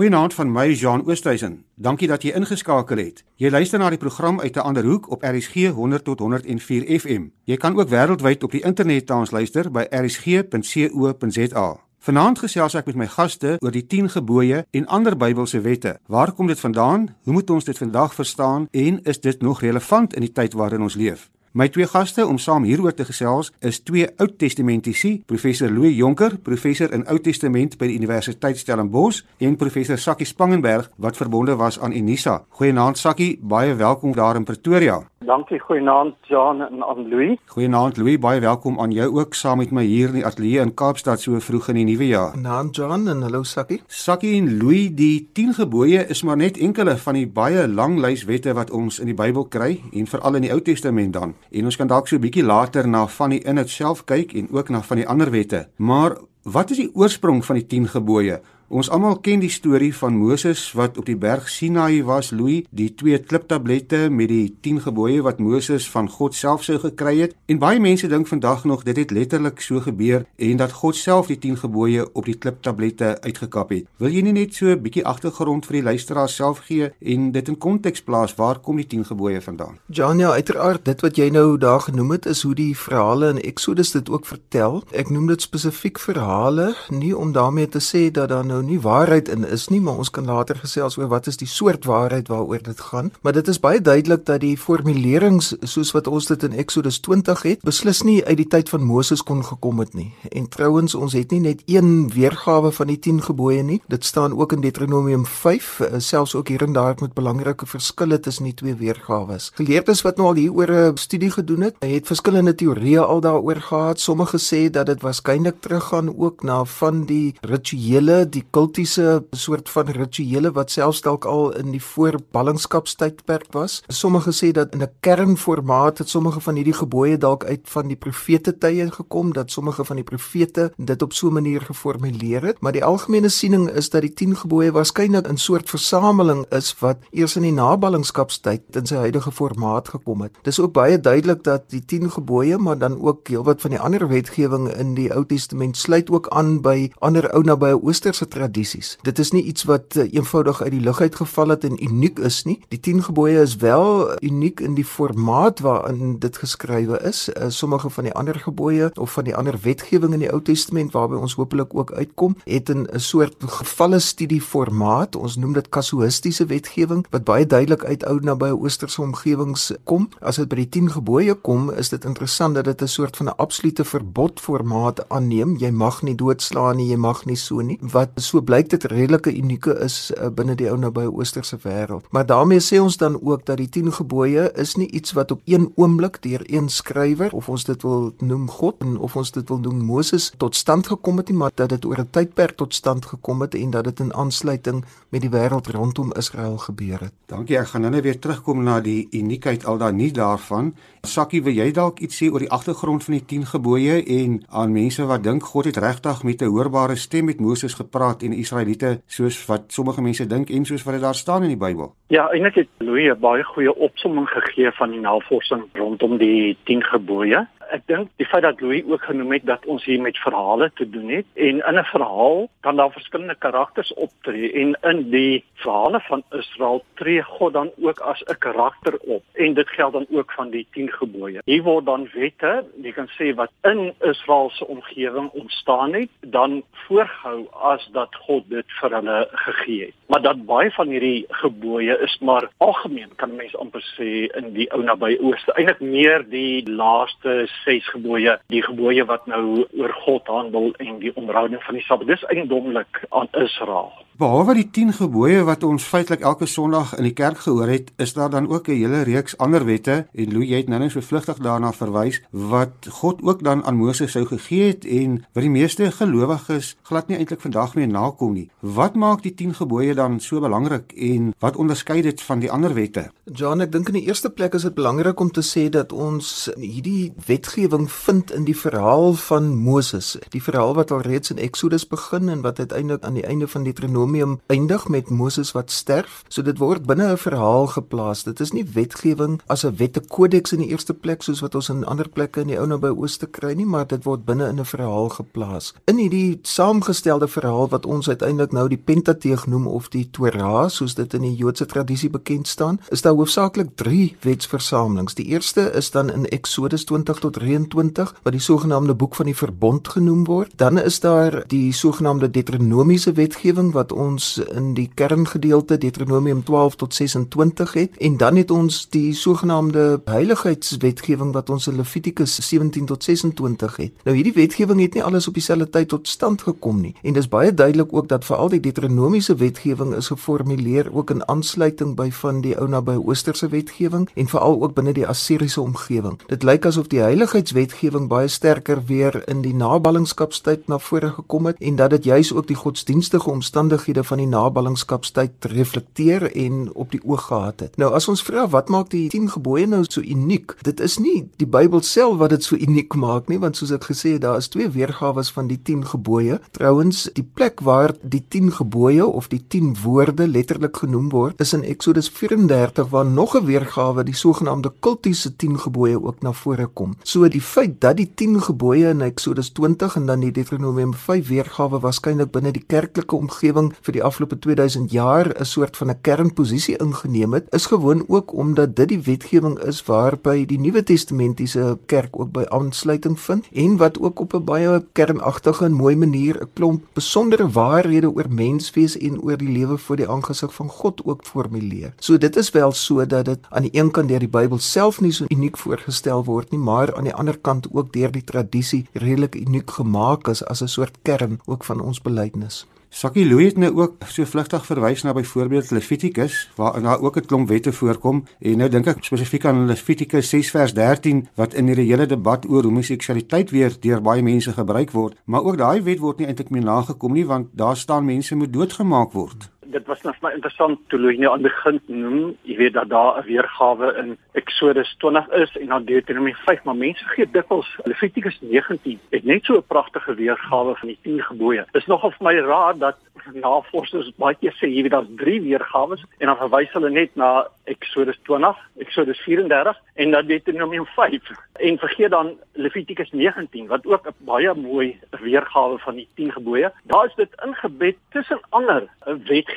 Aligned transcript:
Goeienaand 0.00 0.34
van 0.34 0.52
my 0.52 0.72
Jean 0.72 1.06
Oosthuizen. 1.06 1.64
Dankie 1.74 2.08
dat 2.08 2.22
jy 2.24 2.30
ingeskakel 2.32 2.96
het. 2.96 3.18
Jy 3.36 3.50
luister 3.52 3.78
na 3.78 3.90
die 3.92 3.98
program 4.00 4.40
uit 4.40 4.56
'n 4.56 4.64
ander 4.64 4.84
hoek 4.84 5.10
op 5.10 5.22
RSG 5.22 5.54
100 5.68 6.04
tot 6.04 6.18
104 6.18 7.00
FM. 7.00 7.28
Jy 7.44 7.56
kan 7.56 7.76
ook 7.76 7.88
wêreldwyd 7.88 8.42
op 8.42 8.50
die 8.50 8.62
internet 8.62 9.08
na 9.08 9.18
ons 9.18 9.30
luister 9.30 9.70
by 9.70 9.84
rsg.co.za. 9.90 11.76
Vanaand 11.98 12.38
gesels 12.38 12.74
ek 12.74 12.86
met 12.86 12.96
my 12.96 13.06
gaste 13.06 13.56
oor 13.58 13.70
die 13.70 13.86
10 13.86 14.08
gebooie 14.08 14.66
en 14.70 14.86
ander 14.86 15.16
Bybelse 15.16 15.60
wette. 15.60 15.98
Waar 16.06 16.32
kom 16.32 16.46
dit 16.46 16.60
vandaan? 16.60 17.16
Hoe 17.22 17.32
moet 17.32 17.50
ons 17.50 17.64
dit 17.64 17.78
vandag 17.78 18.14
verstaan 18.14 18.68
en 18.70 19.02
is 19.02 19.20
dit 19.20 19.42
nog 19.42 19.60
relevant 19.60 20.14
in 20.14 20.20
die 20.20 20.32
tyd 20.32 20.52
waarin 20.52 20.82
ons 20.82 20.94
leef? 20.94 21.30
My 21.52 21.66
twee 21.68 21.86
gaste 21.86 22.22
om 22.26 22.36
saam 22.38 22.62
hieroor 22.62 22.92
te 22.94 23.02
gesels 23.04 23.48
is 23.66 23.80
twee 23.82 24.06
Ou 24.22 24.28
Testamentici, 24.38 25.16
professor 25.26 25.66
Louis 25.66 25.96
Jonker, 25.98 26.36
professor 26.46 26.92
in 26.94 27.02
Ou 27.10 27.18
Testament 27.18 27.74
by 27.80 27.88
die 27.90 27.96
Universiteit 27.98 28.60
Stellenbosch 28.62 29.24
en 29.42 29.58
professor 29.58 29.98
Sakkie 29.98 30.30
Spangenberg 30.30 30.86
wat 31.02 31.18
verbonde 31.18 31.58
was 31.58 31.80
aan 31.82 31.90
Unisa. 31.90 32.44
Goeienaand 32.54 33.02
Sakkie, 33.02 33.32
baie 33.42 33.74
welkom 33.74 34.14
daar 34.14 34.38
in 34.38 34.46
Pretoria. 34.46 35.00
Dankie, 35.26 35.58
goeienaand 35.60 36.14
Jan 36.30 36.62
en 36.62 36.84
aan 36.86 37.08
Louis. 37.10 37.34
Goeienaand 37.46 37.98
Louis, 37.98 38.18
baie 38.18 38.40
welkom 38.40 38.78
aan 38.80 38.94
jou 38.94 39.10
ook 39.18 39.34
saam 39.34 39.58
met 39.58 39.74
my 39.74 39.82
hier 39.84 40.14
in 40.14 40.20
die 40.20 40.24
ateljee 40.26 40.62
in 40.62 40.70
Kaapstad 40.74 41.20
so 41.20 41.42
vroeg 41.42 41.72
in 41.74 41.82
die 41.82 41.84
nuwe 41.90 42.06
jaar. 42.12 42.30
Goeienaand 42.38 42.78
Jan 42.78 43.10
en 43.10 43.26
hallo 43.26 43.42
Sakkie. 43.42 43.82
Sakkie 43.86 44.36
en 44.38 44.54
Louis, 44.62 44.94
die 44.94 45.28
10 45.34 45.58
gebooie 45.58 46.06
is 46.06 46.22
maar 46.22 46.38
net 46.38 46.62
enkele 46.62 46.94
van 46.96 47.18
die 47.18 47.26
baie 47.26 47.66
lang 47.68 47.98
lys 47.98 48.24
wette 48.30 48.54
wat 48.54 48.70
ons 48.70 49.02
in 49.02 49.10
die 49.10 49.18
Bybel 49.18 49.50
kry 49.50 49.80
en 49.92 50.06
veral 50.06 50.38
in 50.38 50.46
die 50.46 50.54
Ou 50.54 50.62
Testament 50.62 51.18
dan. 51.18 51.34
En 51.50 51.64
ons 51.64 51.76
kan 51.76 51.86
dalk 51.86 52.08
so 52.08 52.16
'n 52.16 52.20
bietjie 52.20 52.44
later 52.44 52.88
na 52.88 53.06
van 53.06 53.30
die 53.30 53.42
inhoud 53.42 53.68
self 53.68 54.04
kyk 54.04 54.32
en 54.32 54.48
ook 54.50 54.68
na 54.68 54.82
van 54.82 54.96
die 54.96 55.08
ander 55.08 55.30
wette. 55.30 55.68
Maar 55.76 56.16
wat 56.42 56.70
is 56.70 56.76
die 56.76 56.94
oorsprong 56.94 57.44
van 57.44 57.56
die 57.56 57.66
10 57.66 57.88
gebooie? 57.88 58.40
Ons 58.70 58.86
almal 58.94 59.16
ken 59.18 59.40
die 59.42 59.50
storie 59.50 59.90
van 59.98 60.14
Moses 60.14 60.60
wat 60.78 60.94
op 61.00 61.08
die 61.08 61.16
berg 61.18 61.48
Sinaï 61.50 62.04
was, 62.06 62.28
Louis, 62.30 62.68
die 62.70 62.92
twee 62.94 63.18
kliptablette 63.18 64.04
met 64.14 64.28
die 64.30 64.52
10 64.62 64.84
gebooie 64.84 65.24
wat 65.26 65.40
Moses 65.42 65.88
van 65.90 66.06
God 66.06 66.36
self 66.38 66.62
sou 66.62 66.76
gekry 66.78 67.16
het. 67.18 67.34
En 67.50 67.58
baie 67.58 67.80
mense 67.82 68.06
dink 68.06 68.30
vandag 68.30 68.62
nog 68.70 68.84
dit 68.86 69.00
het 69.02 69.10
letterlik 69.10 69.58
so 69.58 69.82
gebeur 69.82 70.22
en 70.38 70.60
dat 70.60 70.76
God 70.78 70.94
self 70.94 71.26
die 71.32 71.38
10 71.42 71.58
gebooie 71.64 72.04
op 72.14 72.28
die 72.30 72.36
kliptablette 72.38 73.16
uitgekap 73.24 73.72
het. 73.74 73.88
Wil 73.98 74.14
jy 74.14 74.22
nie 74.28 74.36
net 74.38 74.54
so 74.54 74.70
'n 74.70 74.78
bietjie 74.78 75.04
agtergrond 75.04 75.66
vir 75.66 75.80
die 75.80 75.88
luisteraars 75.90 76.36
self 76.36 76.62
gee 76.70 76.92
en 77.02 77.32
dit 77.32 77.48
in 77.48 77.58
konteks 77.58 78.02
plaas 78.02 78.36
waar 78.38 78.60
kom 78.60 78.76
die 78.76 78.86
10 78.86 79.04
gebooie 79.04 79.40
vandaan? 79.40 79.78
Jan, 79.88 80.18
ja, 80.18 80.30
uiteraard, 80.30 80.84
dit 80.84 81.00
wat 81.00 81.16
jy 81.16 81.30
nou 81.30 81.58
daar 81.58 81.80
genoem 81.80 82.10
het 82.10 82.26
is 82.26 82.42
hoe 82.42 82.54
die 82.54 82.76
verhale 82.76 83.30
in 83.30 83.42
Exodus 83.42 83.90
dit 83.90 84.10
ook 84.10 84.26
vertel. 84.26 84.84
Ek 84.92 85.10
noem 85.10 85.26
dit 85.26 85.42
spesifiek 85.42 85.98
verhale, 85.98 86.74
nie 86.88 87.16
om 87.16 87.32
daarmee 87.32 87.68
te 87.68 87.80
sê 87.80 88.10
dat 88.12 88.28
daar 88.28 88.46
nou 88.46 88.59
nou 88.60 88.68
nie 88.68 88.80
waarheid 88.80 89.28
in 89.28 89.44
is 89.48 89.68
nie, 89.72 89.80
maar 89.80 89.98
ons 90.00 90.10
kan 90.12 90.26
later 90.28 90.58
gesels 90.60 90.98
oor 90.98 91.08
wat 91.08 91.26
is 91.30 91.38
die 91.40 91.48
soort 91.48 91.86
waarheid 91.88 92.28
waaroor 92.28 92.62
dit 92.62 92.80
gaan. 92.90 93.10
Maar 93.22 93.32
dit 93.32 93.48
is 93.48 93.60
baie 93.60 93.80
duidelik 93.80 94.26
dat 94.28 94.40
die 94.44 94.56
formulerings 94.58 95.54
soos 95.62 95.92
wat 95.96 96.06
ons 96.06 96.28
dit 96.28 96.42
in 96.48 96.56
Exodus 96.60 97.00
20 97.00 97.42
het, 97.48 97.64
beslis 97.64 98.02
nie 98.04 98.18
uit 98.26 98.36
die 98.42 98.48
tyd 98.48 98.68
van 98.68 98.84
Moses 98.84 99.22
kon 99.24 99.42
gekom 99.44 99.80
het 99.80 99.94
nie. 99.96 100.10
En 100.28 100.48
trouens, 100.48 100.94
ons 100.94 101.16
het 101.16 101.32
nie 101.32 101.40
net 101.40 101.62
een 101.66 102.10
weergawe 102.12 102.72
van 102.72 102.90
die 102.92 102.98
10 102.98 103.22
gebooie 103.30 103.62
nie. 103.64 103.80
Dit 103.88 104.04
staan 104.04 104.36
ook 104.36 104.52
in 104.52 104.64
Deuteronomium 104.64 105.26
5, 105.26 105.80
eh, 105.80 105.98
selfs 105.98 106.34
ook 106.34 106.48
hier 106.48 106.62
en 106.62 106.72
daar 106.76 106.96
met 107.00 107.14
belangrike 107.14 107.66
verskille 107.66 108.20
tussen 108.20 108.44
die 108.44 108.54
twee 108.54 108.74
weergawes. 108.74 109.50
Geleerdes 109.54 110.02
wat 110.02 110.16
nou 110.16 110.28
al 110.28 110.40
hieroor 110.40 110.92
'n 110.92 110.96
studie 110.96 111.30
gedoen 111.30 111.60
het, 111.60 111.76
het 111.78 112.06
verskillende 112.06 112.54
teorieë 112.54 113.00
al 113.00 113.20
daaroor 113.20 113.60
gehad. 113.60 114.00
Sommige 114.00 114.38
sê 114.38 114.70
dat 114.70 114.86
dit 114.86 115.00
waarskynlik 115.00 115.60
teruggaan 115.60 116.18
ook 116.18 116.42
na 116.42 116.64
van 116.64 117.04
die 117.04 117.34
rituele, 117.40 118.28
die 118.28 118.44
kultiese 118.50 119.24
soort 119.30 119.70
van 119.70 119.88
rituele 119.88 120.52
wat 120.52 120.70
selfs 120.70 121.00
dalk 121.00 121.24
al 121.24 121.52
in 121.56 121.70
die 121.70 121.82
voorballingskapstydperk 121.82 123.52
was. 123.52 123.82
Sommige 123.88 124.32
sê 124.32 124.50
dat 124.52 124.74
in 124.74 124.82
'n 124.82 124.92
kernformaat 125.00 125.98
het 125.98 126.08
sommige 126.08 126.40
van 126.40 126.54
hierdie 126.54 126.78
gebooie 126.82 127.18
dalk 127.18 127.44
uit 127.44 127.60
van 127.64 127.88
die 127.88 127.96
profete 127.96 128.58
tye 128.58 128.90
gekom, 128.90 129.32
dat 129.32 129.50
sommige 129.50 129.84
van 129.84 129.96
die 129.96 130.04
profete 130.04 130.72
dit 130.76 131.02
op 131.02 131.12
so 131.12 131.28
'n 131.28 131.32
manier 131.32 131.60
geformuleer 131.60 132.42
het, 132.42 132.60
maar 132.60 132.72
die 132.72 132.84
algemene 132.84 133.28
siening 133.28 133.70
is 133.70 133.90
dat 133.90 134.00
die 134.00 134.12
10 134.12 134.36
gebooie 134.36 134.72
waarskynlik 134.72 135.28
'n 135.28 135.36
soort 135.36 135.70
versameling 135.70 136.46
is 136.50 136.74
wat 136.78 136.98
eers 137.10 137.36
in 137.36 137.42
die 137.42 137.52
naballingskapstyd 137.52 138.62
in 138.76 138.86
sy 138.86 138.94
huidige 138.94 139.32
formaat 139.32 139.88
gekom 139.88 140.20
het. 140.20 140.32
Dis 140.42 140.60
ook 140.60 140.72
baie 140.72 141.00
duidelik 141.00 141.42
dat 141.42 141.70
die 141.70 141.84
10 141.84 142.10
gebooie, 142.10 142.58
maar 142.58 142.78
dan 142.78 143.00
ook 143.00 143.28
heelwat 143.28 143.60
van 143.60 143.70
die 143.70 143.80
ander 143.80 144.08
wetgewing 144.08 144.68
in 144.68 144.94
die 144.94 145.12
Ou 145.14 145.26
Testament 145.26 145.76
sluit 145.76 146.10
ook 146.10 146.28
aan 146.28 146.60
by 146.60 146.90
ander 146.98 147.30
ou 147.32 147.42
nabye 147.42 147.82
oosterse 147.82 148.28
tradisies. 148.40 148.96
Dit 149.06 149.18
is 149.18 149.32
nie 149.34 149.42
iets 149.42 149.66
wat 149.68 149.96
uh, 149.96 150.06
eenvoudig 150.12 150.62
uit 150.62 150.72
die 150.72 150.82
lug 150.84 151.00
uitgeval 151.00 151.54
het 151.54 151.64
en 151.68 151.76
uniek 151.82 152.18
is 152.18 152.42
nie. 152.48 152.58
Die 152.72 152.80
10 152.80 153.04
gebooie 153.10 153.40
is 153.40 153.56
wel 153.60 154.16
uniek 154.24 154.60
in 154.64 154.76
die 154.78 154.84
formaat 154.84 155.60
waarin 155.64 156.18
dit 156.22 156.36
geskrywe 156.40 157.00
is. 157.08 157.28
Uh, 157.28 157.48
sommige 157.48 157.90
van 157.90 158.08
die 158.08 158.14
ander 158.14 158.38
gebooie 158.40 158.90
of 158.94 159.12
van 159.18 159.28
die 159.28 159.36
ander 159.36 159.58
wetgewing 159.62 160.14
in 160.16 160.24
die 160.24 160.32
Ou 160.32 160.40
Testament 160.44 160.94
waarby 160.96 161.20
ons 161.20 161.36
hopelik 161.38 161.74
ook 161.74 161.92
uitkom, 161.92 162.36
het 162.44 162.70
'n 162.70 162.86
soort 162.96 163.36
gevalle 163.38 163.98
studie 163.98 164.40
formaat. 164.42 165.16
Ons 165.16 165.36
noem 165.36 165.52
dit 165.52 165.68
kasuïstiese 165.68 166.46
wetgewing 166.46 167.06
wat 167.10 167.24
baie 167.24 167.46
duidelik 167.46 167.84
uit 167.84 168.04
ou 168.06 168.20
nabye 168.20 168.56
oosterse 168.56 169.02
omgewings 169.02 169.72
kom. 169.84 170.08
As 170.20 170.36
dit 170.36 170.48
by 170.48 170.56
die 170.56 170.68
10 170.68 170.90
gebooie 170.90 171.34
kom, 171.34 171.70
is 171.70 171.88
dit 171.88 172.04
interessant 172.04 172.54
dat 172.54 172.64
dit 172.64 172.82
'n 172.82 172.86
soort 172.88 173.16
van 173.16 173.26
'n 173.26 173.36
absolute 173.36 173.84
verbod 173.84 174.40
formaat 174.40 175.08
aanneem. 175.08 175.56
Jy 175.56 175.70
mag 175.70 176.02
nie 176.02 176.14
doodslaan 176.14 176.76
nie, 176.76 176.88
jy 176.88 176.96
mag 176.96 177.24
nie 177.24 177.36
so 177.36 177.60
nie. 177.60 177.78
Wat 177.80 178.19
so 178.20 178.40
blyk 178.40 178.70
dit 178.70 178.84
redelike 178.84 179.32
unieke 179.36 179.74
is 179.84 180.12
uh, 180.16 180.28
binne 180.28 180.54
die 180.54 180.68
ou 180.70 180.76
nabye 180.78 181.10
oosterse 181.12 181.58
wêreld. 181.64 182.06
Maar 182.10 182.26
daarmee 182.26 182.60
sê 182.60 182.80
ons 182.80 182.96
dan 182.96 183.18
ook 183.22 183.46
dat 183.46 183.56
die 183.56 183.68
10 183.68 183.92
gebooie 183.92 184.50
is 184.54 184.76
nie 184.76 184.88
iets 184.90 185.12
wat 185.12 185.30
op 185.30 185.40
een 185.44 185.72
oomblik 185.76 186.22
deur 186.22 186.42
een 186.46 186.68
skrywer 186.68 187.32
of 187.32 187.48
ons 187.48 187.64
dit 187.64 187.82
wil 187.82 188.12
noem 188.18 188.48
God 188.50 188.76
en 188.78 188.98
of 188.98 189.16
ons 189.16 189.30
dit 189.30 189.48
wil 189.48 189.58
noem 189.58 189.84
Moses 189.84 190.32
tot 190.36 190.56
stand 190.56 190.86
gekom 190.86 191.16
het 191.16 191.28
nie, 191.28 191.36
maar 191.36 191.50
dat 191.54 191.68
dit 191.68 191.84
oor 191.84 192.00
'n 192.00 192.10
tydperk 192.10 192.56
tot 192.56 192.74
stand 192.74 193.06
gekom 193.06 193.40
het 193.40 193.54
en 193.54 193.70
dat 193.70 193.84
dit 193.84 194.00
in 194.00 194.14
aansluiting 194.14 194.84
met 195.08 195.20
die 195.20 195.30
wêreld 195.30 195.66
rondom 195.66 196.12
Israel 196.12 196.58
gebeur 196.58 197.00
het. 197.00 197.12
Dankie. 197.26 197.58
Ek 197.58 197.66
gaan 197.66 197.80
nou 197.80 198.02
weer 198.02 198.18
terugkom 198.18 198.62
na 198.62 198.80
die 198.80 199.08
uniekheid 199.10 199.66
al 199.66 199.78
daai 199.78 199.92
nie 199.92 200.10
daarvan. 200.10 200.74
Sakkie, 201.06 201.42
wil 201.42 201.54
jy 201.54 201.70
dalk 201.72 202.00
iets 202.00 202.18
sê 202.18 202.26
oor 202.28 202.42
die 202.42 202.50
agtergrond 202.50 203.04
van 203.04 203.14
die 203.14 203.24
10 203.24 203.46
gebooie 203.46 204.02
en 204.04 204.42
aan 204.48 204.72
mense 204.72 205.04
wat 205.06 205.22
dink 205.22 205.44
God 205.44 205.64
het 205.64 205.76
regtig 205.76 206.22
met 206.22 206.42
'n 206.42 206.50
hoorbare 206.50 206.96
stem 206.96 207.24
met 207.24 207.40
Moses 207.40 207.74
gepraat 207.74 208.09
en 208.22 208.32
Israeliete 208.32 209.00
soos 209.06 209.46
wat 209.46 209.62
sommige 209.68 210.02
mense 210.02 210.26
dink 210.26 210.50
en 210.50 210.64
soos 210.64 210.82
wat 210.82 210.94
dit 210.94 211.02
daar 211.02 211.14
staan 211.14 211.42
in 211.42 211.48
die 211.54 211.60
Bybel. 211.66 211.94
Ja, 212.06 212.28
eintlik 212.30 212.54
het 212.54 212.68
Louis 212.78 213.10
'n 213.10 213.20
baie 213.20 213.42
goeie 213.42 213.74
opsomming 213.76 214.28
gegee 214.28 214.70
van 214.72 214.90
die 214.90 215.00
navorsing 215.00 215.62
rondom 215.72 216.18
die 216.18 216.56
10 216.64 216.82
gebooie 216.84 217.46
ek 217.74 217.86
dink 217.86 218.10
die 218.20 218.26
feit 218.26 218.42
dat 218.42 218.60
Louis 218.60 218.84
ook 218.86 219.04
genoem 219.08 219.32
het 219.32 219.46
dat 219.46 219.66
ons 219.66 219.84
hier 219.84 220.00
met 220.00 220.18
verhale 220.18 220.70
te 220.74 220.86
doen 220.90 221.08
het 221.08 221.26
en 221.34 221.62
in 221.70 221.78
'n 221.78 221.84
verhaal 221.92 222.48
kan 222.60 222.76
daar 222.76 222.92
verskillende 222.92 223.34
karakters 223.34 223.94
optree 223.94 224.52
en 224.52 224.76
in 224.82 225.10
die 225.10 225.44
verhale 225.54 226.00
van 226.00 226.22
Israel 226.30 226.84
tree 226.94 227.22
God 227.22 227.52
dan 227.52 227.70
ook 227.80 227.98
as 227.98 228.22
'n 228.26 228.38
karakter 228.38 228.98
op 228.98 229.22
en 229.32 229.54
dit 229.54 229.68
geld 229.68 229.92
dan 229.92 230.06
ook 230.10 230.32
van 230.32 230.50
die 230.50 230.66
10 230.72 230.88
gebooie. 230.92 231.40
Hier 231.44 231.62
word 231.62 231.86
dan 231.86 232.08
wette, 232.12 232.64
jy 232.82 232.92
kan 232.92 233.08
sê 233.18 233.34
wat 233.34 233.50
in 233.62 233.94
Israel 234.00 234.50
se 234.50 234.66
omgewing 234.66 235.28
ontstaan 235.30 235.92
het, 235.92 236.08
dan 236.20 236.62
voorgehou 236.70 237.46
as 237.52 237.88
dat 237.92 238.14
God 238.14 238.48
dit 238.48 238.66
vir 238.80 238.90
hulle 238.90 239.28
gegee 239.32 239.84
het. 239.84 239.94
Maar 240.06 240.22
dat 240.22 240.46
baie 240.46 240.70
van 240.70 240.88
hierdie 240.88 241.24
gebooie 241.28 241.98
is 241.98 242.18
maar 242.20 242.50
algemeen 242.56 243.10
kan 243.16 243.36
mense 243.36 243.58
amper 243.58 243.84
sê 243.96 244.26
in 244.36 244.52
die 244.52 244.68
ou 244.72 244.82
naby 244.82 245.16
ooste, 245.20 245.52
eintlik 245.52 245.80
meer 245.80 246.24
die 246.28 246.70
laaste 246.70 247.48
ses 247.64 247.88
gebooie, 247.94 248.36
die 248.52 248.62
gebooie 248.62 249.04
wat 249.04 249.26
nou 249.26 249.66
oor 249.78 249.96
God 250.04 250.26
handel 250.26 250.70
en 250.78 250.98
die 251.02 251.14
onderhouding 251.16 251.62
van 251.62 251.74
die 251.74 251.84
Sabbat. 251.86 252.06
Dis 252.06 252.24
eiendomlik 252.32 253.04
aan 253.10 253.28
Israel. 253.32 253.92
Behalwe 254.20 254.52
die 254.58 254.66
10 254.68 254.92
gebooie 254.98 255.46
wat 255.48 255.62
ons 255.64 255.86
feitelik 255.88 256.20
elke 256.28 256.44
Sondag 256.44 256.90
in 256.98 257.06
die 257.06 257.14
kerk 257.16 257.38
gehoor 257.40 257.70
het, 257.72 257.86
is 257.96 258.12
daar 258.12 258.28
dan 258.28 258.50
ook 258.52 258.68
'n 258.68 258.76
hele 258.76 259.00
reeks 259.08 259.36
ander 259.38 259.64
wette 259.64 260.06
en 260.12 260.32
Louis 260.32 260.50
het 260.50 260.68
nou 260.68 260.80
net 260.80 260.90
so 260.90 261.00
vlugtig 261.00 261.38
daarna 261.38 261.72
verwys 261.72 262.20
wat 262.30 262.72
God 262.88 263.22
ook 263.22 263.42
dan 263.42 263.64
aan 263.64 263.76
Moses 263.76 264.12
sou 264.12 264.26
gegee 264.26 264.66
het 264.66 264.84
en 264.84 265.24
wat 265.32 265.42
die 265.42 265.50
meeste 265.50 265.90
gelowiges 265.90 266.76
glad 266.82 267.08
nie 267.08 267.16
eintlik 267.16 267.40
vandag 267.40 267.74
meer 267.74 267.88
nakom 267.88 268.32
nie. 268.32 268.50
Wat 268.60 268.94
maak 268.94 269.22
die 269.22 269.34
10 269.34 269.54
gebooie 269.54 269.94
dan 269.94 270.20
so 270.20 270.40
belangrik 270.40 270.92
en 270.92 271.34
wat 271.38 271.56
onderskei 271.56 272.02
dit 272.02 272.22
van 272.22 272.38
die 272.38 272.50
ander 272.50 272.74
wette? 272.74 273.10
John, 273.24 273.60
ek 273.60 273.72
dink 273.72 273.88
in 273.88 273.94
die 273.94 274.06
eerste 274.06 274.30
plek 274.30 274.54
is 274.54 274.62
dit 274.62 274.74
belangrik 274.74 275.20
om 275.20 275.30
te 275.30 275.42
sê 275.42 275.68
dat 275.68 275.92
ons 275.92 276.50
hierdie 276.56 277.12
wetgewing 277.50 277.90
vind 277.90 278.30
in 278.30 278.44
die 278.44 278.56
verhaal 278.56 279.14
van 279.14 279.56
Moses, 279.56 280.16
die 280.30 280.42
verhaal 280.42 280.74
wat 280.74 280.90
al 280.90 281.00
reeds 281.02 281.30
in 281.30 281.38
Eksodus 281.38 281.86
begin 281.88 282.28
en 282.28 282.44
wat 282.44 282.58
uiteindelik 282.58 283.02
aan 283.02 283.16
die 283.18 283.26
einde 283.26 283.48
van 283.48 283.64
Deuteronomium 283.64 284.38
eindig 284.46 284.88
met 284.88 285.10
Moses 285.10 285.50
wat 285.52 285.70
sterf. 285.70 286.22
So 286.28 286.42
dit 286.42 286.58
word 286.58 286.86
binne 286.86 287.10
'n 287.10 287.16
verhaal 287.16 287.66
geplaas. 287.66 288.22
Dit 288.22 288.40
is 288.40 288.52
nie 288.52 288.64
wetgewing 288.64 289.40
as 289.46 289.64
'n 289.64 289.76
wettekodeks 289.76 290.52
in 290.52 290.58
die 290.58 290.68
eerste 290.68 290.94
plek 290.94 291.22
soos 291.22 291.40
wat 291.40 291.54
ons 291.54 291.68
in 291.68 291.84
ander 291.84 292.08
plekke 292.08 292.40
in 292.40 292.46
die 292.46 292.58
ou 292.58 292.66
naby 292.66 292.88
ooste 292.88 293.26
kry 293.26 293.52
nie, 293.52 293.66
maar 293.66 293.86
dit 293.86 294.04
word 294.04 294.24
binne 294.24 294.48
in 294.48 294.60
'n 294.60 294.64
verhaal 294.64 295.08
geplaas. 295.08 295.74
In 295.84 295.96
hierdie 295.96 296.38
saamgestelde 296.42 297.28
verhaal 297.28 297.68
wat 297.68 297.86
ons 297.86 298.08
uiteindelik 298.08 298.52
nou 298.52 298.68
die 298.68 298.82
Pentateeg 298.84 299.46
noem 299.46 299.66
of 299.66 299.88
die 299.88 300.10
Torah 300.10 300.68
soos 300.68 300.94
dit 300.94 301.14
in 301.14 301.22
die 301.22 301.34
Joodse 301.34 301.66
tradisie 301.66 302.10
bekend 302.10 302.46
staan, 302.48 302.80
is 302.90 303.02
daar 303.02 303.14
hoofsaaklik 303.14 303.68
3 303.74 304.16
wetsversamelings. 304.20 305.14
Die 305.14 305.26
eerste 305.26 305.60
is 305.60 305.90
dan 305.90 306.10
in 306.10 306.26
Eksodus 306.26 306.84
20 306.84 307.18
tot 307.18 307.39
23 307.40 308.12
wat 308.22 308.32
die 308.36 308.42
sogenaamde 308.42 308.94
boek 308.94 309.14
van 309.18 309.30
die 309.30 309.36
verbond 309.36 309.88
genoem 309.88 310.24
word. 310.28 310.52
Dan 310.60 310.78
is 310.78 311.00
daar 311.00 311.42
die 311.48 311.72
sogenaamde 311.72 312.30
Deuteronomiese 312.30 313.12
wetgewing 313.16 313.72
wat 313.72 313.92
ons 313.92 314.36
in 314.52 314.74
die 314.74 314.88
kerngedeelte 314.94 315.78
Deuteronomium 315.78 316.44
12 316.44 316.76
tot 316.76 316.94
26 316.94 317.72
het 317.72 317.96
en 317.98 318.16
dan 318.16 318.36
het 318.36 318.50
ons 318.50 318.82
die 318.92 319.14
sogenaamde 319.14 320.02
heiligheidswetgewing 320.04 321.32
wat 321.32 321.50
ons 321.50 321.66
in 321.66 321.76
Levitikus 321.76 322.36
17 322.48 322.86
tot 322.86 323.04
26 323.04 323.76
het. 323.76 323.92
Nou 324.04 324.16
hierdie 324.16 324.36
wetgewing 324.36 324.80
het 324.80 324.94
nie 324.94 325.04
alles 325.04 325.28
op 325.28 325.34
dieselfde 325.34 325.70
tyd 325.70 325.88
tot 325.88 326.08
stand 326.08 326.42
gekom 326.42 326.80
nie 326.80 326.94
en 327.02 327.16
dis 327.16 327.28
baie 327.28 327.54
duidelik 327.54 327.92
ook 327.92 328.08
dat 328.08 328.24
veral 328.24 328.52
die 328.52 328.60
Deuteronomiese 328.60 329.34
wetgewing 329.34 329.94
is 329.94 330.10
geformuleer 330.12 330.90
ook 330.92 331.10
in 331.10 331.28
aansluiting 331.28 331.96
by 331.96 332.10
van 332.20 332.40
die 332.44 332.56
ou 332.58 332.68
naby 332.68 332.96
oosterse 332.98 333.48
wetgewing 333.48 334.08
en 334.14 334.28
veral 334.28 334.62
ook 334.62 334.74
binne 334.74 334.92
die 334.96 335.06
Assiriese 335.06 335.60
omgewing. 335.60 336.18
Dit 336.28 336.44
lyk 336.46 336.66
asof 336.66 336.90
die 336.92 337.02
heiligheidswetgewing 337.30 338.08
baie 338.10 338.28
sterker 338.28 338.80
weer 338.86 339.14
in 339.30 339.42
die 339.44 339.54
naballingskapstyd 339.54 340.66
na 340.68 340.78
vore 340.82 341.12
gekom 341.14 341.46
het 341.46 341.60
en 341.62 341.76
dat 341.78 341.92
dit 341.94 342.04
juis 342.04 342.32
ook 342.34 342.48
die 342.48 342.56
godsdienstige 342.58 343.30
omstandighede 343.30 344.02
van 344.04 344.18
die 344.18 344.26
naballingskapstyd 344.26 345.46
reflekteer 345.52 346.26
en 346.34 346.72
op 346.74 346.90
die 346.90 347.00
oog 347.04 347.28
gehad 347.28 347.60
het. 347.60 347.76
Nou 347.78 347.92
as 347.94 348.08
ons 348.10 348.22
vra 348.26 348.48
wat 348.50 348.68
maak 348.68 348.90
die 348.90 349.08
10 349.12 349.30
gebooie 349.36 349.66
nou 349.70 349.84
so 349.86 350.02
uniek? 350.02 350.56
Dit 350.66 350.80
is 350.80 350.98
nie 350.98 351.28
die 351.38 351.46
Bybel 351.46 351.84
self 351.86 352.18
wat 352.18 352.34
dit 352.34 352.44
so 352.44 352.58
uniek 352.58 352.94
maak 352.98 353.30
nie, 353.30 353.38
want 353.38 353.56
soos 353.56 353.70
ek 353.70 353.86
gesê 353.92 354.16
het, 354.16 354.24
daar 354.26 354.40
is 354.42 354.50
twee 354.50 354.68
weergawe 354.68 355.22
van 355.34 355.46
die 355.46 355.60
10 355.62 355.86
gebooie. 355.92 356.40
Trouwens, 356.56 357.04
die 357.14 357.24
plek 357.24 357.60
waar 357.60 357.94
die 358.02 358.22
10 358.28 358.52
gebooie 358.58 359.06
of 359.06 359.28
die 359.28 359.42
10 359.46 359.76
woorde 359.84 360.26
letterlik 360.26 360.82
genoem 360.82 361.10
word, 361.12 361.40
is 361.40 361.52
in 361.54 361.62
Eksodus 361.62 362.08
34 362.10 362.88
waar 362.90 363.06
nog 363.06 363.36
'n 363.36 363.44
weergawe, 363.44 364.04
die 364.04 364.14
sogenaamde 364.14 364.72
kultiese 364.80 365.36
10 365.36 365.58
gebooie 365.58 366.02
ook 366.02 366.22
na 366.22 366.32
vore 366.32 366.66
kom. 366.66 366.96
So 367.10 367.26
die 367.26 367.40
feit 367.42 367.80
dat 367.82 367.96
die 367.98 368.06
10 368.14 368.36
gebooie 368.46 368.92
in 368.92 369.00
Eksodus 369.02 369.48
20 369.56 369.96
en 369.98 370.04
dan 370.06 370.20
die 370.22 370.30
Deuteronomium 370.30 370.92
5 370.94 371.26
weergawe 371.26 371.80
waarskynlik 371.82 372.28
binne 372.30 372.52
die 372.54 372.62
kerklike 372.62 373.16
omgewing 373.16 373.72
vir 373.82 373.96
die 373.96 374.02
afgelope 374.06 374.36
2000 374.38 374.92
jaar 374.94 375.26
'n 375.34 375.44
soort 375.44 375.76
van 375.76 375.90
'n 375.90 376.00
kernposisie 376.06 376.76
ingeneem 376.78 377.32
het, 377.34 377.46
is 377.50 377.66
gewoon 377.66 378.04
ook 378.06 378.32
omdat 378.32 378.76
dit 378.76 378.88
die 378.88 379.00
wetgewing 379.02 379.58
is 379.58 379.82
waarby 379.86 380.46
die 380.46 380.60
Nuwe 380.60 380.82
Testamentiese 380.82 381.78
kerk 381.86 382.14
ook 382.20 382.30
by 382.32 382.44
aansluiting 382.48 383.18
vind 383.20 383.48
en 383.52 383.76
wat 383.76 383.98
ook 383.98 384.20
op 384.20 384.34
'n 384.34 384.44
baie 384.44 384.84
kernagtige 384.92 385.64
en 385.64 385.72
mooi 385.72 385.96
manier 385.96 386.38
'n 386.40 386.50
klomp 386.54 386.84
besondere 386.92 387.50
waarhede 387.50 388.10
oor 388.10 388.28
menswees 388.28 388.96
en 388.96 389.20
oor 389.22 389.36
die 389.36 389.50
lewe 389.50 389.78
voor 389.78 389.96
die 389.96 390.08
aangesig 390.08 390.54
van 390.54 390.68
God 390.68 391.04
ook 391.04 391.24
formuleer. 391.24 391.92
So 391.98 392.18
dit 392.18 392.36
is 392.36 392.50
wel 392.50 392.72
so 392.72 393.06
dat 393.06 393.24
dit 393.24 393.38
aan 393.48 393.62
die 393.62 393.74
een 393.74 393.90
kant 393.90 394.08
deur 394.08 394.18
die 394.18 394.28
Bybel 394.28 394.58
self 394.58 395.00
nie 395.00 395.12
so 395.12 395.24
uniek 395.28 395.56
voorgestel 395.56 396.24
word 396.24 396.50
nie, 396.50 396.60
maar 396.60 396.98
aan 397.00 397.08
die 397.08 397.16
ander 397.16 397.38
kant 397.40 397.68
ook 397.72 397.92
deur 397.96 398.12
die 398.12 398.24
tradisie 398.24 398.84
redelik 398.92 399.38
uniek 399.40 399.70
gemaak 399.78 400.28
is 400.28 400.44
as 400.44 400.60
'n 400.62 400.68
soort 400.68 400.98
kern 401.02 401.40
ook 401.46 401.64
van 401.64 401.80
ons 401.80 402.02
belydenis. 402.02 402.66
Sakkie 402.88 403.24
Louw 403.26 403.38
het 403.38 403.56
nou 403.56 403.70
ook 403.74 403.94
so 404.06 404.24
vlugtig 404.24 404.66
verwys 404.66 405.02
na 405.02 405.12
byvoorbeeld 405.12 405.70
Levitikus 405.70 406.50
waar 406.56 406.82
daar 406.82 407.00
ook 407.00 407.16
'n 407.16 407.26
klomp 407.26 407.48
wette 407.48 407.72
voorkom. 407.72 408.24
En 408.40 408.56
nou 408.56 408.68
dink 408.68 408.86
ek 408.86 409.04
spesifiek 409.04 409.44
aan 409.44 409.66
Levitikus 409.66 410.28
6 410.28 410.50
vers 410.50 410.74
13 410.74 411.28
wat 411.34 411.54
in 411.54 411.66
hierdie 411.66 411.86
hele 411.86 412.06
debat 412.06 412.48
oor 412.48 412.62
homoseksualiteit 412.62 413.50
weer 413.50 413.76
deur 413.80 414.02
baie 414.02 414.22
mense 414.22 414.52
gebruik 414.52 414.90
word, 414.90 415.16
maar 415.24 415.44
ook 415.44 415.56
daai 415.56 415.82
wet 415.82 415.98
word 415.98 416.18
nie 416.18 416.26
eintlik 416.26 416.50
meer 416.50 416.64
nagekom 416.64 417.12
nie 417.12 417.26
want 417.26 417.46
daar 417.52 417.76
staan 417.76 418.04
mense 418.04 418.34
moet 418.34 418.52
doodgemaak 418.52 419.12
word 419.12 419.50
dit 419.70 419.86
was 419.86 420.02
nog 420.02 420.20
maar 420.20 420.34
interessant 420.34 420.78
toe 420.88 420.98
hulle 420.98 421.18
nou 421.18 421.32
aan 421.32 421.42
begin 421.42 421.80
noem, 421.86 422.36
jy 422.42 422.56
weet 422.56 422.72
dat 422.72 422.88
daar 422.88 423.18
'n 423.18 423.26
weergawe 423.26 423.94
in 424.02 424.18
Eksodus 424.32 424.94
20 424.98 425.28
is 425.30 425.56
en 425.56 425.66
dan 425.66 425.84
Deuteronomie 425.84 426.36
5, 426.36 426.62
maar 426.64 426.76
mense 426.76 427.04
gee 427.04 427.30
dikwels 427.30 427.78
Levitikus 427.84 428.38
19 428.40 428.98
het 429.10 429.24
net 429.24 429.44
so 429.44 429.56
'n 429.56 429.66
pragtige 429.66 430.14
weergawe 430.14 430.76
van 430.76 430.88
die 430.88 430.98
10 431.02 431.22
gebooie. 431.22 431.66
Dis 431.72 431.86
nogal 431.86 432.10
vir 432.10 432.26
my 432.26 432.38
raar 432.38 432.78
dat 432.78 432.96
navorsers 433.32 434.12
baie 434.16 434.36
keer 434.40 434.54
sê 434.58 434.68
jy 434.68 434.82
weet 434.82 434.94
daar's 434.94 435.14
drie 435.16 435.40
weergawe 435.40 435.96
en 436.18 436.26
dan 436.26 436.36
verwys 436.36 436.72
hulle 436.72 436.90
net 436.90 437.16
na 437.16 437.46
Eksodus 437.70 438.18
20, 438.26 438.56
Eksodus 438.78 439.20
34 439.20 439.76
en 439.94 440.10
dan 440.10 440.26
Deuteronomium 440.26 440.86
5 440.86 441.30
en 441.60 441.78
vergeet 441.78 442.10
dan 442.10 442.32
Levitikus 442.52 443.10
19 443.12 443.66
wat 443.66 443.86
ook 443.86 444.06
'n 444.06 444.14
baie 444.18 444.54
mooi 444.54 444.98
weergawe 445.10 445.78
van 445.78 445.94
die 445.94 446.08
10 446.14 446.32
gebooie. 446.32 446.72
Daar 446.84 447.06
is 447.06 447.14
dit 447.14 447.28
ingebed 447.44 447.96
tussen 448.10 448.40
ander 448.48 448.88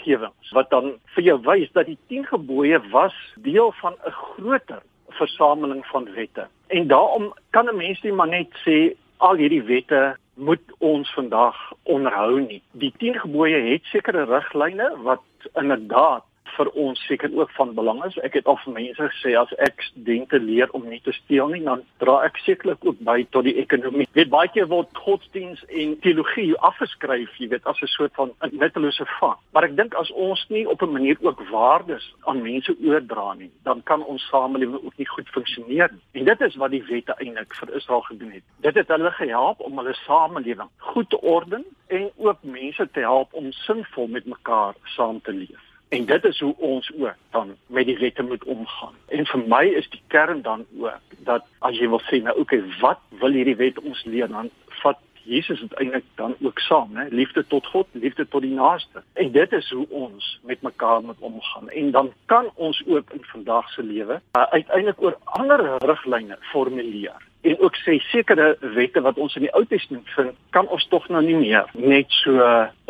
wetgewings 0.04 0.52
wat 0.52 0.70
dan 0.70 1.00
vir 1.16 1.24
jou 1.24 1.38
wys 1.46 1.72
dat 1.74 1.86
die 1.86 1.98
10 2.08 2.26
gebooie 2.26 2.80
was 2.92 3.14
deel 3.36 3.72
van 3.82 3.94
'n 4.06 4.12
groter 4.12 4.82
versameling 5.10 5.86
van 5.86 6.08
wette. 6.16 6.48
En 6.68 6.88
daarom 6.88 7.34
kan 7.52 7.70
'n 7.70 7.78
mens 7.78 8.02
nie 8.02 8.14
maar 8.14 8.28
net 8.28 8.50
sê 8.66 8.96
al 9.18 9.36
hierdie 9.36 9.64
wette 9.64 10.18
moet 10.36 10.62
ons 10.80 11.14
vandag 11.14 11.56
onderhou 11.84 12.42
nie. 12.42 12.62
Die 12.72 12.94
10 12.98 13.20
gebooie 13.20 13.72
het 13.72 13.84
sekere 13.84 14.26
riglyne 14.26 14.92
wat 15.04 15.22
inderdaad 15.54 16.24
vir 16.58 16.70
ons 16.80 17.00
seker 17.08 17.32
ook 17.38 17.52
van 17.58 17.74
belang 17.76 18.04
is. 18.06 18.18
Ek 18.26 18.34
het 18.38 18.48
al 18.48 18.58
vir 18.64 18.74
mense 18.74 19.10
gesê 19.12 19.34
as 19.40 19.52
ek 19.58 19.82
studente 19.90 20.40
leer 20.40 20.72
om 20.78 20.88
nie 20.90 21.02
te 21.04 21.14
steel 21.24 21.52
nie, 21.54 21.64
dan 21.66 21.84
dra 22.04 22.20
ek 22.28 22.40
sekerlik 22.46 22.86
ook 22.86 23.00
by 23.06 23.24
tot 23.36 23.48
die 23.48 23.56
ekonomie. 23.62 24.08
Weet 24.18 24.32
baie 24.34 24.52
keer 24.54 24.70
word 24.72 24.92
godsdiens 25.06 25.64
en 25.70 25.96
teologie 26.06 26.52
afgeskryf, 26.70 27.34
jy 27.40 27.50
weet, 27.54 27.66
as 27.66 27.82
'n 27.82 27.92
soort 27.96 28.14
van 28.16 28.32
nuttelose 28.52 29.06
vak. 29.20 29.40
Maar 29.54 29.64
ek 29.70 29.76
dink 29.76 29.94
as 29.96 30.12
ons 30.12 30.46
nie 30.50 30.66
op 30.70 30.82
'n 30.82 30.92
manier 30.92 31.18
ook 31.22 31.42
waardes 31.50 32.14
aan 32.26 32.42
mense 32.42 32.76
oordra 32.86 33.34
nie, 33.34 33.52
dan 33.64 33.84
kan 33.84 34.04
ons 34.04 34.28
samelewing 34.30 34.84
ook 34.84 34.98
nie 34.98 35.08
goed 35.08 35.30
funksioneer 35.30 35.90
nie. 35.92 36.22
En 36.22 36.26
dit 36.26 36.42
is 36.42 36.56
wat 36.56 36.72
die 36.72 36.84
wette 36.84 37.14
eintlik 37.18 37.56
vir 37.56 37.76
Israel 37.76 38.02
gedoen 38.02 38.32
het. 38.32 38.44
Dit 38.62 38.76
het 38.76 38.88
hulle 38.88 39.12
gehelp 39.12 39.60
om 39.60 39.78
hulle 39.78 39.94
samelewing 39.94 40.70
goed 40.78 41.10
te 41.10 41.22
orden 41.22 41.66
en 41.88 42.12
ook 42.18 42.44
mense 42.44 42.90
te 42.92 43.00
help 43.00 43.34
om 43.34 43.52
sinvol 43.52 44.08
met 44.08 44.26
mekaar 44.26 44.74
saam 44.84 45.22
te 45.22 45.34
leef. 45.34 45.73
En 45.94 46.06
dit 46.06 46.24
is 46.24 46.40
hoe 46.40 46.56
ons 46.58 46.92
ook 46.98 47.16
dan 47.32 47.56
met 47.68 47.86
die 47.86 47.98
wette 47.98 48.24
moet 48.24 48.44
omgaan. 48.44 48.94
En 49.08 49.26
vir 49.26 49.42
my 49.48 49.64
is 49.78 49.90
die 49.90 50.02
kern 50.08 50.42
dan 50.42 50.66
ook 50.80 51.18
dat 51.28 51.46
as 51.60 51.78
jy 51.78 51.90
wil 51.90 52.02
sê 52.10 52.18
nou 52.26 52.34
okay, 52.42 52.64
wat 52.82 53.02
wil 53.22 53.36
hierdie 53.38 53.60
wet 53.60 53.78
ons 53.80 54.02
leer 54.10 54.32
dan 54.32 54.50
vat 54.82 54.98
Jesus 55.24 55.62
dit 55.62 55.76
eintlik 55.80 56.08
dan 56.20 56.34
ook 56.42 56.60
saam, 56.60 56.90
né? 56.98 57.06
Liefde 57.10 57.46
tot 57.48 57.68
God, 57.72 57.88
liefde 57.92 58.26
tot 58.28 58.42
die 58.42 58.56
naaste. 58.56 59.04
En 59.14 59.32
dit 59.32 59.54
is 59.54 59.70
hoe 59.70 59.86
ons 59.90 60.40
met 60.44 60.62
mekaar 60.62 61.04
moet 61.04 61.20
omgaan. 61.20 61.70
En 61.70 61.92
dan 61.92 62.12
kan 62.26 62.50
ons 62.56 62.82
ook 62.88 63.14
in 63.14 63.24
vandag 63.24 63.70
se 63.70 63.84
lewe 63.84 64.20
uh, 64.38 64.44
uiteindelik 64.50 65.02
oor 65.02 65.18
ander 65.24 65.78
riglyne 65.86 66.38
formuleer 66.52 67.22
en 67.44 67.60
ook 67.60 67.76
sê 67.76 67.98
sekere 68.00 68.54
wette 68.60 69.02
wat 69.04 69.18
ons 69.20 69.36
in 69.36 69.44
die 69.48 69.52
Ou 69.52 69.66
Testament 69.68 70.08
vind, 70.16 70.36
kan 70.56 70.68
ons 70.72 70.86
tog 70.92 71.10
nou 71.12 71.22
nie 71.26 71.36
meer 71.36 71.68
net 71.76 72.12
so 72.24 72.40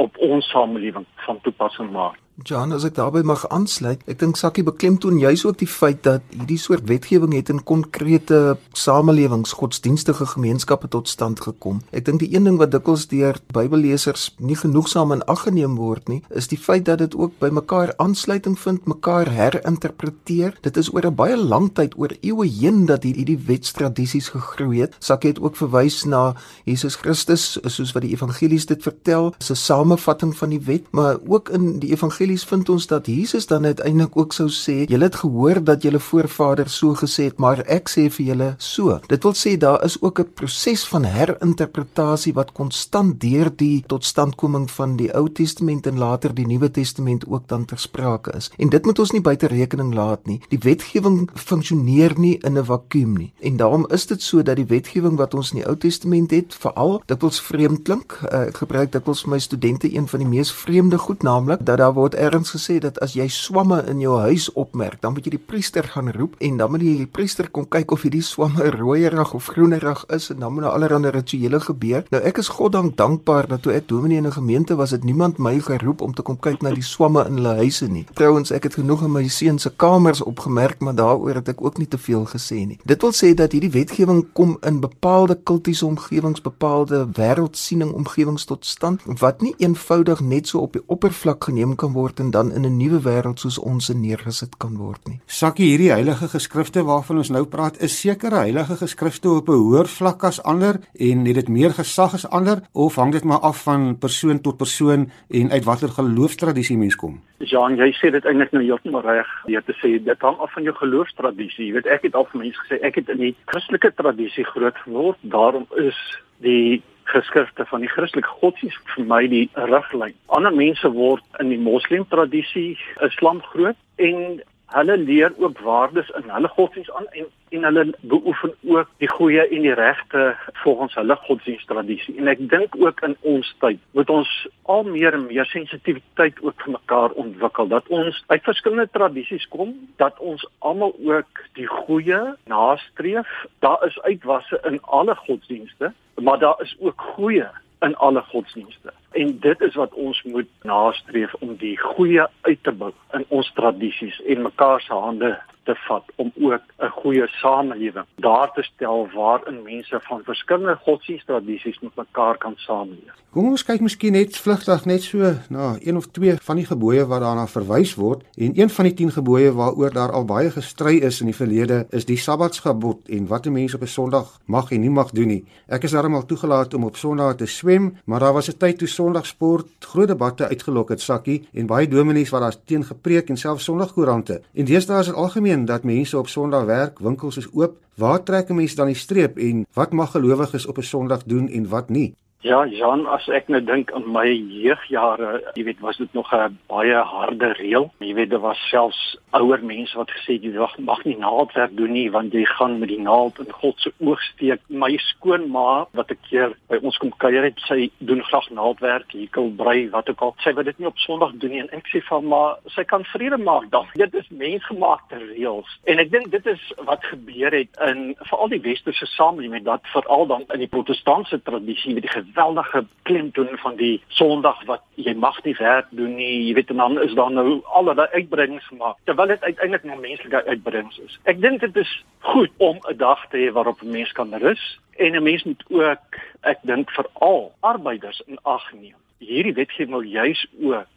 op 0.01 0.19
ons 0.21 0.49
samelewing 0.53 1.07
van 1.25 1.39
toepassing 1.41 1.89
maak. 1.91 2.19
Jan, 2.41 2.71
as 2.73 2.81
ek 2.81 2.95
daarbey 2.97 3.21
mag 3.21 3.43
aansluit, 3.53 4.01
ek 4.09 4.17
dink 4.17 4.39
Sakkie 4.39 4.63
beklemtoon 4.65 5.19
juis 5.21 5.43
ook 5.45 5.59
die 5.59 5.69
feit 5.69 5.99
dat 6.01 6.23
hierdie 6.33 6.57
soort 6.57 6.87
wetgewing 6.89 7.35
het 7.37 7.51
in 7.53 7.59
konkrete 7.61 8.55
samelewings, 8.73 9.53
godsdienstige 9.53 10.25
gemeenskappe 10.31 10.89
tot 10.89 11.11
stand 11.11 11.43
gekom. 11.45 11.83
Ek 11.93 12.07
dink 12.07 12.23
die 12.23 12.31
een 12.33 12.49
ding 12.49 12.57
wat 12.57 12.71
dikwels 12.73 13.05
deur 13.11 13.37
Bybellesers 13.53 14.31
nie 14.41 14.57
genoegsaam 14.57 15.13
in 15.13 15.21
ag 15.29 15.43
geneem 15.45 15.75
word 15.77 16.09
nie, 16.09 16.23
is 16.33 16.49
die 16.49 16.57
feit 16.57 16.87
dat 16.89 17.03
dit 17.03 17.13
ook 17.13 17.37
by 17.37 17.51
mekaar 17.53 17.93
aansluiting 18.01 18.57
vind, 18.57 18.89
mekaar 18.89 19.29
herinterpreteer. 19.29 20.57
Dit 20.65 20.81
is 20.81 20.89
oor 20.89 21.05
'n 21.05 21.13
baie 21.13 21.37
lang 21.37 21.69
tyd, 21.77 21.93
oor 22.01 22.17
eeue 22.23 22.49
heen 22.49 22.87
dat 22.89 23.03
hierdie 23.05 23.37
wetstradisies 23.37 24.33
gegroei 24.33 24.81
het. 24.81 24.97
Sakkie 24.99 25.37
het 25.37 25.39
ook 25.39 25.55
verwys 25.55 26.03
na 26.05 26.33
Jesus 26.65 26.95
Christus, 26.95 27.59
soos 27.61 27.93
wat 27.93 28.01
die 28.01 28.17
evangelies 28.17 28.65
dit 28.65 28.81
vertel, 28.81 29.35
'n 29.37 29.55
samevatting 29.55 30.35
van 30.35 30.49
die 30.49 30.61
wet, 30.65 30.89
maar 30.91 31.19
ook 31.27 31.49
in 31.49 31.79
die 31.79 31.91
evangelie 31.91 32.22
evangelies 32.23 32.45
vind 32.47 32.69
ons 32.69 32.87
dat 32.87 33.07
Jesus 33.07 33.47
dan 33.47 33.65
uiteindelik 33.65 34.15
ook 34.17 34.33
sou 34.33 34.47
sê, 34.47 34.85
julle 34.87 35.07
het 35.09 35.15
gehoor 35.19 35.59
dat 35.63 35.83
julle 35.83 35.99
voorvaders 35.99 36.77
so 36.79 36.95
gesê 36.95 37.27
het, 37.29 37.39
maar 37.39 37.63
ek 37.67 37.89
sê 37.91 38.07
vir 38.09 38.25
julle 38.25 38.49
so. 38.59 38.99
Dit 39.09 39.23
wil 39.23 39.35
sê 39.35 39.57
daar 39.59 39.83
is 39.83 39.97
ook 40.01 40.19
'n 40.19 40.33
proses 40.33 40.85
van 40.87 41.03
herinterpretasie 41.03 42.33
wat 42.33 42.53
konstant 42.53 43.19
deur 43.19 43.49
die 43.55 43.83
totstandkoming 43.87 44.71
van 44.71 44.95
die 44.97 45.11
Ou 45.13 45.27
Testament 45.29 45.87
en 45.87 45.97
later 45.97 46.33
die 46.33 46.47
Nuwe 46.47 46.71
Testament 46.71 47.25
ook 47.27 47.47
dan 47.47 47.65
ter 47.65 47.77
sprake 47.79 48.31
is. 48.35 48.51
En 48.57 48.69
dit 48.69 48.85
moet 48.85 48.99
ons 48.99 49.11
nie 49.11 49.21
buite 49.21 49.47
rekening 49.47 49.93
laat 49.93 50.25
nie. 50.25 50.41
Die 50.49 50.59
wetgewing 50.59 51.29
funksioneer 51.35 52.13
nie 52.17 52.37
in 52.43 52.57
'n 52.57 52.65
vakuum 52.65 53.17
nie. 53.17 53.33
En 53.41 53.57
daarom 53.57 53.85
is 53.89 54.05
dit 54.05 54.21
so 54.21 54.43
dat 54.43 54.55
die 54.55 54.65
wetgewing 54.65 55.17
wat 55.17 55.33
ons 55.33 55.51
in 55.51 55.57
die 55.57 55.67
Ou 55.67 55.77
Testament 55.77 56.31
het, 56.31 56.53
veral 56.53 57.01
dikwels 57.05 57.41
vreemd 57.41 57.83
klink. 57.83 58.19
Uh, 58.31 58.41
gebruik 58.53 58.91
dikwels 58.91 59.21
vir 59.21 59.29
my 59.29 59.39
studente 59.39 59.95
een 59.95 60.07
van 60.07 60.19
die 60.19 60.27
mees 60.27 60.51
vreemde 60.51 60.97
goed, 60.97 61.23
naamlik 61.23 61.65
dat 61.65 61.77
daar 61.77 61.93
word 61.93 62.12
ergens 62.15 62.51
gesê 62.55 62.79
dat 62.79 62.99
as 62.99 63.13
jy 63.13 63.27
swamme 63.27 63.83
in 63.87 63.99
jou 63.99 64.19
huis 64.19 64.51
opmerk, 64.53 65.01
dan 65.01 65.13
moet 65.13 65.25
jy 65.25 65.35
die 65.35 65.45
priester 65.45 65.83
gaan 65.83 66.11
roep 66.11 66.35
en 66.39 66.57
dan 66.57 66.71
moet 66.71 66.83
die 66.83 67.07
priester 67.07 67.49
kom 67.49 67.67
kyk 67.67 67.91
of 67.91 68.01
hierdie 68.05 68.23
swamme 68.23 68.69
rooierig 68.71 69.33
of 69.33 69.47
groenerig 69.53 70.05
is 70.13 70.29
en 70.29 70.39
dan 70.39 70.53
moet 70.53 70.63
daar 70.63 70.77
allerlei 70.77 71.11
rituele 71.11 71.59
gebeur. 71.59 72.05
Nou 72.11 72.21
ek 72.23 72.37
is 72.37 72.51
goddank 72.53 72.97
dankbaar 72.97 73.47
dat 73.47 73.63
toe 73.63 73.73
ek 73.73 73.87
dominee 73.87 74.17
in 74.17 74.27
'n 74.27 74.31
gemeente 74.31 74.75
was, 74.75 74.91
het 74.91 75.03
niemand 75.03 75.37
my 75.37 75.59
geroep 75.59 76.01
om 76.01 76.13
te 76.13 76.21
kom 76.21 76.39
kyk 76.39 76.61
na 76.61 76.71
die 76.71 76.83
swamme 76.83 77.25
in 77.25 77.33
hulle 77.33 77.55
huise 77.55 77.87
nie. 77.87 78.05
Trouwens, 78.13 78.51
ek 78.51 78.63
het 78.63 78.73
genoeg 78.73 79.03
in 79.03 79.11
my 79.11 79.27
seun 79.27 79.59
se 79.59 79.71
kamers 79.75 80.21
opgemerk, 80.21 80.79
maar 80.79 80.95
daaroor 80.95 81.35
het 81.35 81.49
ek 81.49 81.61
ook 81.61 81.77
nie 81.77 81.87
te 81.87 81.97
veel 81.97 82.25
gesê 82.25 82.65
nie. 82.67 82.79
Dit 82.85 83.01
wil 83.01 83.11
sê 83.11 83.33
dat 83.33 83.51
hierdie 83.51 83.71
wetgewing 83.71 84.25
kom 84.33 84.57
in 84.61 84.79
bepaalde 84.79 85.39
kultiese 85.43 85.85
omgewings, 85.85 86.41
bepaalde 86.41 87.07
wêreldsiening 87.13 87.91
omgewings 87.93 88.45
tot 88.45 88.65
stand 88.65 89.01
wat 89.05 89.41
nie 89.41 89.55
eenvoudig 89.57 90.19
net 90.19 90.47
so 90.47 90.59
op 90.59 90.73
die 90.73 90.83
oppervlak 90.85 91.43
geneem 91.43 91.75
kan 91.75 91.93
word 91.93 92.02
en 92.19 92.31
dan 92.31 92.51
in 92.51 92.65
'n 92.65 92.77
nuwe 92.77 92.99
wêreld 93.01 93.39
soos 93.39 93.59
ons 93.59 93.89
in 93.89 94.01
neergesit 94.01 94.57
kan 94.57 94.77
word 94.77 95.07
nie. 95.07 95.19
Sakkie, 95.25 95.69
hierdie 95.69 95.91
heilige 95.91 96.27
geskrifte 96.27 96.83
waarvan 96.83 97.17
ons 97.17 97.29
nou 97.29 97.45
praat, 97.45 97.81
is 97.81 97.99
sekere 98.01 98.35
heilige 98.35 98.75
geskrifte 98.75 99.29
op 99.29 99.47
'n 99.49 99.51
hoër 99.51 99.87
vlak 99.87 100.23
as 100.23 100.43
ander 100.43 100.79
en 100.99 101.25
het 101.25 101.35
dit 101.35 101.49
meer 101.49 101.71
gesag 101.71 102.13
as 102.13 102.29
ander 102.29 102.61
of 102.73 102.95
hang 102.95 103.11
dit 103.11 103.23
maar 103.23 103.39
af 103.39 103.63
van 103.63 103.97
persoon 103.97 104.41
tot 104.41 104.57
persoon 104.57 105.09
en 105.29 105.51
uit 105.51 105.63
watter 105.63 105.89
geloofstradisie 105.89 106.77
mens 106.77 106.95
kom? 106.95 107.21
Jean, 107.37 107.75
jy 107.75 107.91
sê 107.91 108.11
dit 108.11 108.25
eintlik 108.25 108.51
nou 108.51 108.63
heeltemal 108.63 109.01
reg 109.01 109.27
deur 109.45 109.63
te 109.63 109.73
sê 109.81 110.03
dit 110.03 110.21
hang 110.21 110.37
af 110.37 110.53
van 110.53 110.63
jou 110.63 110.75
geloofstradisie. 110.75 111.67
Jy 111.67 111.73
weet 111.73 111.87
ek 111.87 112.01
het 112.01 112.15
al 112.15 112.27
vir 112.31 112.39
mense 112.39 112.59
gesê 112.63 112.79
ek 112.81 112.95
het 112.95 113.09
in 113.09 113.17
die 113.17 113.35
Christelike 113.45 113.91
tradisie 113.95 114.45
groot 114.45 114.77
geword, 114.85 115.17
daarom 115.21 115.65
is 115.77 115.97
die 116.43 116.83
geskrifte 117.11 117.65
van 117.65 117.83
die 117.83 117.91
Christelike 117.91 118.29
godsdienst 118.39 118.95
vir 118.95 119.05
my 119.09 119.21
die 119.27 119.45
riglyn. 119.55 120.15
Ander 120.27 120.53
mense 120.55 120.91
word 120.93 121.23
in 121.39 121.49
die 121.53 121.61
Moslem 121.61 122.07
tradisie 122.09 122.77
Islam 123.05 123.41
groot 123.51 123.79
en 123.95 124.41
hulle 124.73 124.97
leer 124.97 125.33
ook 125.37 125.59
waardes 125.59 126.09
in 126.19 126.29
hulle 126.29 126.47
godsdienst 126.57 126.91
aan 126.91 127.07
en 127.11 127.31
en 127.53 127.63
hulle 127.63 127.93
beoefen 128.01 128.53
ook 128.65 128.89
die 128.97 129.09
goeie 129.09 129.47
en 129.47 129.61
die 129.61 129.73
regte 129.73 130.35
volgens 130.63 130.95
hulle 130.97 131.15
godsdiensttradisie. 131.15 132.15
En 132.17 132.27
ek 132.31 132.41
dink 132.49 132.75
ook 132.79 133.01
in 133.05 133.15
ons 133.21 133.51
tyd 133.61 133.81
moet 133.97 134.09
ons 134.09 134.31
al 134.73 134.83
meer 134.87 135.13
en 135.13 135.27
meer 135.27 135.45
sensitiwiteit 135.51 136.41
ook 136.41 136.65
vir 136.65 136.73
mekaar 136.77 137.13
ontwikkel 137.23 137.69
dat 137.69 137.89
ons 137.93 138.23
uit 138.27 138.47
verskillende 138.49 138.89
tradisies 138.91 139.45
kom, 139.53 139.75
dat 140.01 140.17
ons 140.19 140.47
almal 140.59 140.95
ook 141.05 141.43
die 141.59 141.69
goeie 141.69 142.21
nastreef. 142.49 143.29
Daar 143.65 143.85
is 143.85 144.01
uitwasse 144.01 144.61
in 144.69 144.81
alle 144.81 145.15
godsdienste, 145.25 145.93
maar 146.21 146.39
daar 146.39 146.61
is 146.65 146.75
ook 146.79 147.01
goeie 147.15 147.49
in 147.83 147.95
alle 147.95 148.21
godsdienste. 148.21 148.93
En 149.11 149.39
dit 149.39 149.61
is 149.61 149.75
wat 149.75 149.93
ons 149.93 150.23
moet 150.23 150.49
nastreef 150.61 151.33
om 151.33 151.55
die 151.55 151.77
goeie 151.79 152.27
uit 152.41 152.59
te 152.61 152.71
bou 152.71 152.91
in 153.11 153.25
ons 153.27 153.51
tradisies 153.53 154.21
en 154.21 154.41
mekaar 154.41 154.81
se 154.81 154.93
hande 154.93 155.33
te 155.63 155.75
vat 155.87 156.03
om 156.15 156.31
ook 156.41 156.61
'n 156.79 156.89
goeie 156.89 157.27
samelewing 157.27 158.05
daar 158.15 158.51
te 158.53 158.63
stel 158.63 159.07
waarin 159.13 159.63
mense 159.63 159.99
van 160.01 160.21
verskillende 160.23 160.75
godsdiensttradisies 160.75 161.79
met 161.79 161.95
mekaar 161.95 162.37
kan 162.37 162.53
saamleef. 162.55 163.13
Kom 163.33 163.47
ons 163.49 163.63
kyk 163.65 163.81
miskien 163.81 164.11
net 164.11 164.37
vlugtig 164.37 164.85
net 164.85 165.01
so 165.01 165.31
na 165.49 165.75
een 165.81 165.97
of 165.97 166.05
twee 166.13 166.35
van 166.41 166.55
die 166.55 166.65
gebooie 166.65 167.05
wat 167.05 167.21
daarna 167.21 167.47
verwys 167.47 167.95
word 167.95 168.21
en 168.37 168.51
een 168.59 168.69
van 168.69 168.85
die 168.85 168.93
10 168.93 169.11
gebooie 169.11 169.53
waaroor 169.53 169.93
daar 169.93 170.11
al 170.11 170.25
baie 170.25 170.51
gestry 170.51 170.97
is 170.97 171.19
in 171.19 171.31
die 171.31 171.35
verlede 171.35 171.85
is 171.89 172.05
die 172.05 172.17
Sabbatsgebod 172.17 173.09
en 173.09 173.27
wat 173.27 173.45
'n 173.45 173.51
mens 173.51 173.73
op 173.73 173.81
'n 173.81 173.87
Sondag 173.87 174.39
mag 174.45 174.71
en 174.71 174.81
nie 174.81 174.89
mag 174.89 175.11
doen 175.11 175.27
nie. 175.27 175.45
Ek 175.67 175.83
is 175.83 175.91
darem 175.91 176.15
al 176.15 176.25
toegelaat 176.25 176.73
om 176.73 176.83
op 176.83 176.95
Sondag 176.95 177.35
te 177.35 177.45
swem, 177.45 177.97
maar 178.05 178.19
daar 178.19 178.33
was 178.33 178.49
'n 178.49 178.57
tyd 178.57 178.77
toe 178.77 178.87
Sondagsport 178.87 179.67
groot 179.79 180.07
debatte 180.07 180.47
uitgelok 180.47 180.89
het 180.89 181.01
sakkie 181.01 181.47
en 181.53 181.65
baie 181.65 181.87
dominees 181.87 182.29
wat 182.29 182.41
daar 182.41 182.55
teen 182.65 182.83
gepreek 182.83 183.29
en 183.29 183.37
selfs 183.37 183.63
Sondagkoerante. 183.63 184.41
En 184.53 184.65
deesdae 184.65 184.99
is 184.99 185.05
dit 185.05 185.15
algemeen 185.15 185.52
algemeen 185.53 185.65
dat 185.65 185.83
mense 185.83 186.17
op 186.17 186.27
Sondag 186.27 186.65
werk, 186.65 186.99
winkels 186.99 187.37
is 187.37 187.47
oop. 187.53 187.77
Waar 187.95 188.23
trek 188.23 188.49
'n 188.49 188.55
mens 188.55 188.75
dan 188.75 188.87
die 188.87 188.95
streep 188.95 189.37
en 189.37 189.65
wat 189.73 189.91
mag 189.91 190.11
gelowiges 190.11 190.65
op 190.65 190.77
'n 190.77 190.81
Sondag 190.81 191.23
doen 191.25 191.49
en 191.49 191.69
wat 191.69 191.89
nie? 191.89 192.15
Ja, 192.43 192.65
Jan, 192.67 193.05
as 193.07 193.23
ek 193.31 193.47
nou 193.47 193.61
dink 193.63 193.93
aan 193.95 194.03
my 194.11 194.25
jeugjare, 194.27 195.37
jy 195.55 195.63
weet, 195.63 195.79
was 195.79 195.95
dit 195.95 196.11
nog 196.11 196.27
'n 196.35 196.57
baie 196.67 196.99
harde 196.99 197.53
reël. 197.55 197.87
Jy 198.03 198.13
weet, 198.13 198.29
daar 198.31 198.43
was 198.43 198.59
selfs 198.67 199.15
ouer 199.31 199.63
mense 199.63 199.95
wat 199.97 200.11
gesê 200.11 200.35
jy 200.41 200.51
mag, 200.77 201.05
nie 201.05 201.17
naaldwerk 201.17 201.71
doen 201.77 201.93
nie 201.93 202.11
want 202.11 202.33
jy 202.33 202.43
gaan 202.45 202.79
met 202.79 202.89
die 202.89 202.99
naald 202.99 203.39
in 203.39 203.51
God 203.51 203.79
se 203.79 203.93
oog 203.99 204.21
steek. 204.21 204.59
My 204.67 204.97
skoonma 204.97 205.87
wat 205.93 206.11
'n 206.11 206.17
keer 206.29 206.53
by 206.67 206.79
ons 206.83 206.97
kom 206.97 207.13
kuier 207.17 207.43
het, 207.43 207.59
sy 207.59 207.89
doen 207.99 208.23
graag 208.23 208.49
naaldwerk, 208.49 209.11
hekel, 209.11 209.49
brei, 209.55 209.89
wat 209.89 210.09
ook 210.09 210.21
al. 210.21 210.35
Sy 210.39 210.53
wil 210.53 210.63
dit 210.63 210.79
nie 210.79 210.87
op 210.87 210.97
Sondag 210.97 211.31
doen 211.35 211.49
nie 211.49 211.59
en 211.59 211.71
ek 211.71 211.87
sê 211.87 212.01
van 212.03 212.27
maar 212.27 212.57
sy 212.67 212.83
kan 212.83 213.05
vrede 213.05 213.37
maak 213.37 213.69
dan. 213.69 213.85
Dit 213.93 214.13
is 214.13 214.29
mensgemaakte 214.29 215.15
reëls. 215.15 215.79
En 215.85 215.99
ek 215.99 216.11
dink 216.11 216.31
dit 216.31 216.45
is 216.45 216.73
wat 216.77 217.03
gebeur 217.05 217.51
het 217.51 217.69
in 217.87 218.15
veral 218.19 218.49
die 218.49 218.61
westerse 218.61 219.05
samelewing 219.05 219.63
dat 219.63 219.81
veral 219.83 220.27
dan 220.27 220.43
in 220.53 220.59
die 220.59 220.67
protestantse 220.67 221.41
tradisie 221.41 221.93
met 221.93 222.03
die 222.03 222.11
geweldige 222.33 222.85
klemtoon 223.01 223.57
van 223.57 223.75
die 223.75 224.01
Sondag 224.07 224.63
wat 224.65 224.81
jy 224.95 225.13
mag 225.13 225.37
nie 225.43 225.55
werk 225.57 225.87
doen 225.89 226.15
nie. 226.15 226.47
Jy 226.47 226.53
weet 226.57 226.69
en 226.69 226.81
dan 226.81 227.01
is 227.01 227.13
daar 227.13 227.31
nou 227.31 227.61
allerlei 227.63 228.07
uitbreidings 228.13 228.67
gemaak 228.67 228.97
terwyl 229.05 229.27
dit 229.27 229.43
uiteindelik 229.43 229.83
nog 229.83 229.99
menslike 229.99 230.43
uitbreidings 230.45 230.97
is. 231.05 231.19
Ek 231.23 231.41
dink 231.41 231.61
dit 231.61 231.75
is 231.75 231.91
goed 232.19 232.51
om 232.57 232.79
'n 232.89 232.97
dag 232.97 233.27
te 233.29 233.37
hê 233.37 233.51
waarop 233.53 233.81
'n 233.81 233.91
mens 233.91 234.11
kan 234.11 234.33
rus 234.33 234.79
en 234.97 235.15
'n 235.15 235.23
mens 235.23 235.43
moet 235.43 235.63
ook 235.69 236.17
ek 236.41 236.59
dink 236.61 236.89
veral 236.91 237.53
arbeiders 237.59 238.21
in 238.25 238.39
ag 238.41 238.73
neem. 238.73 238.97
Hierdie 239.17 239.53
wetgewing 239.53 239.91
wil 239.91 240.01
juis 240.01 240.47
ook 240.61 240.87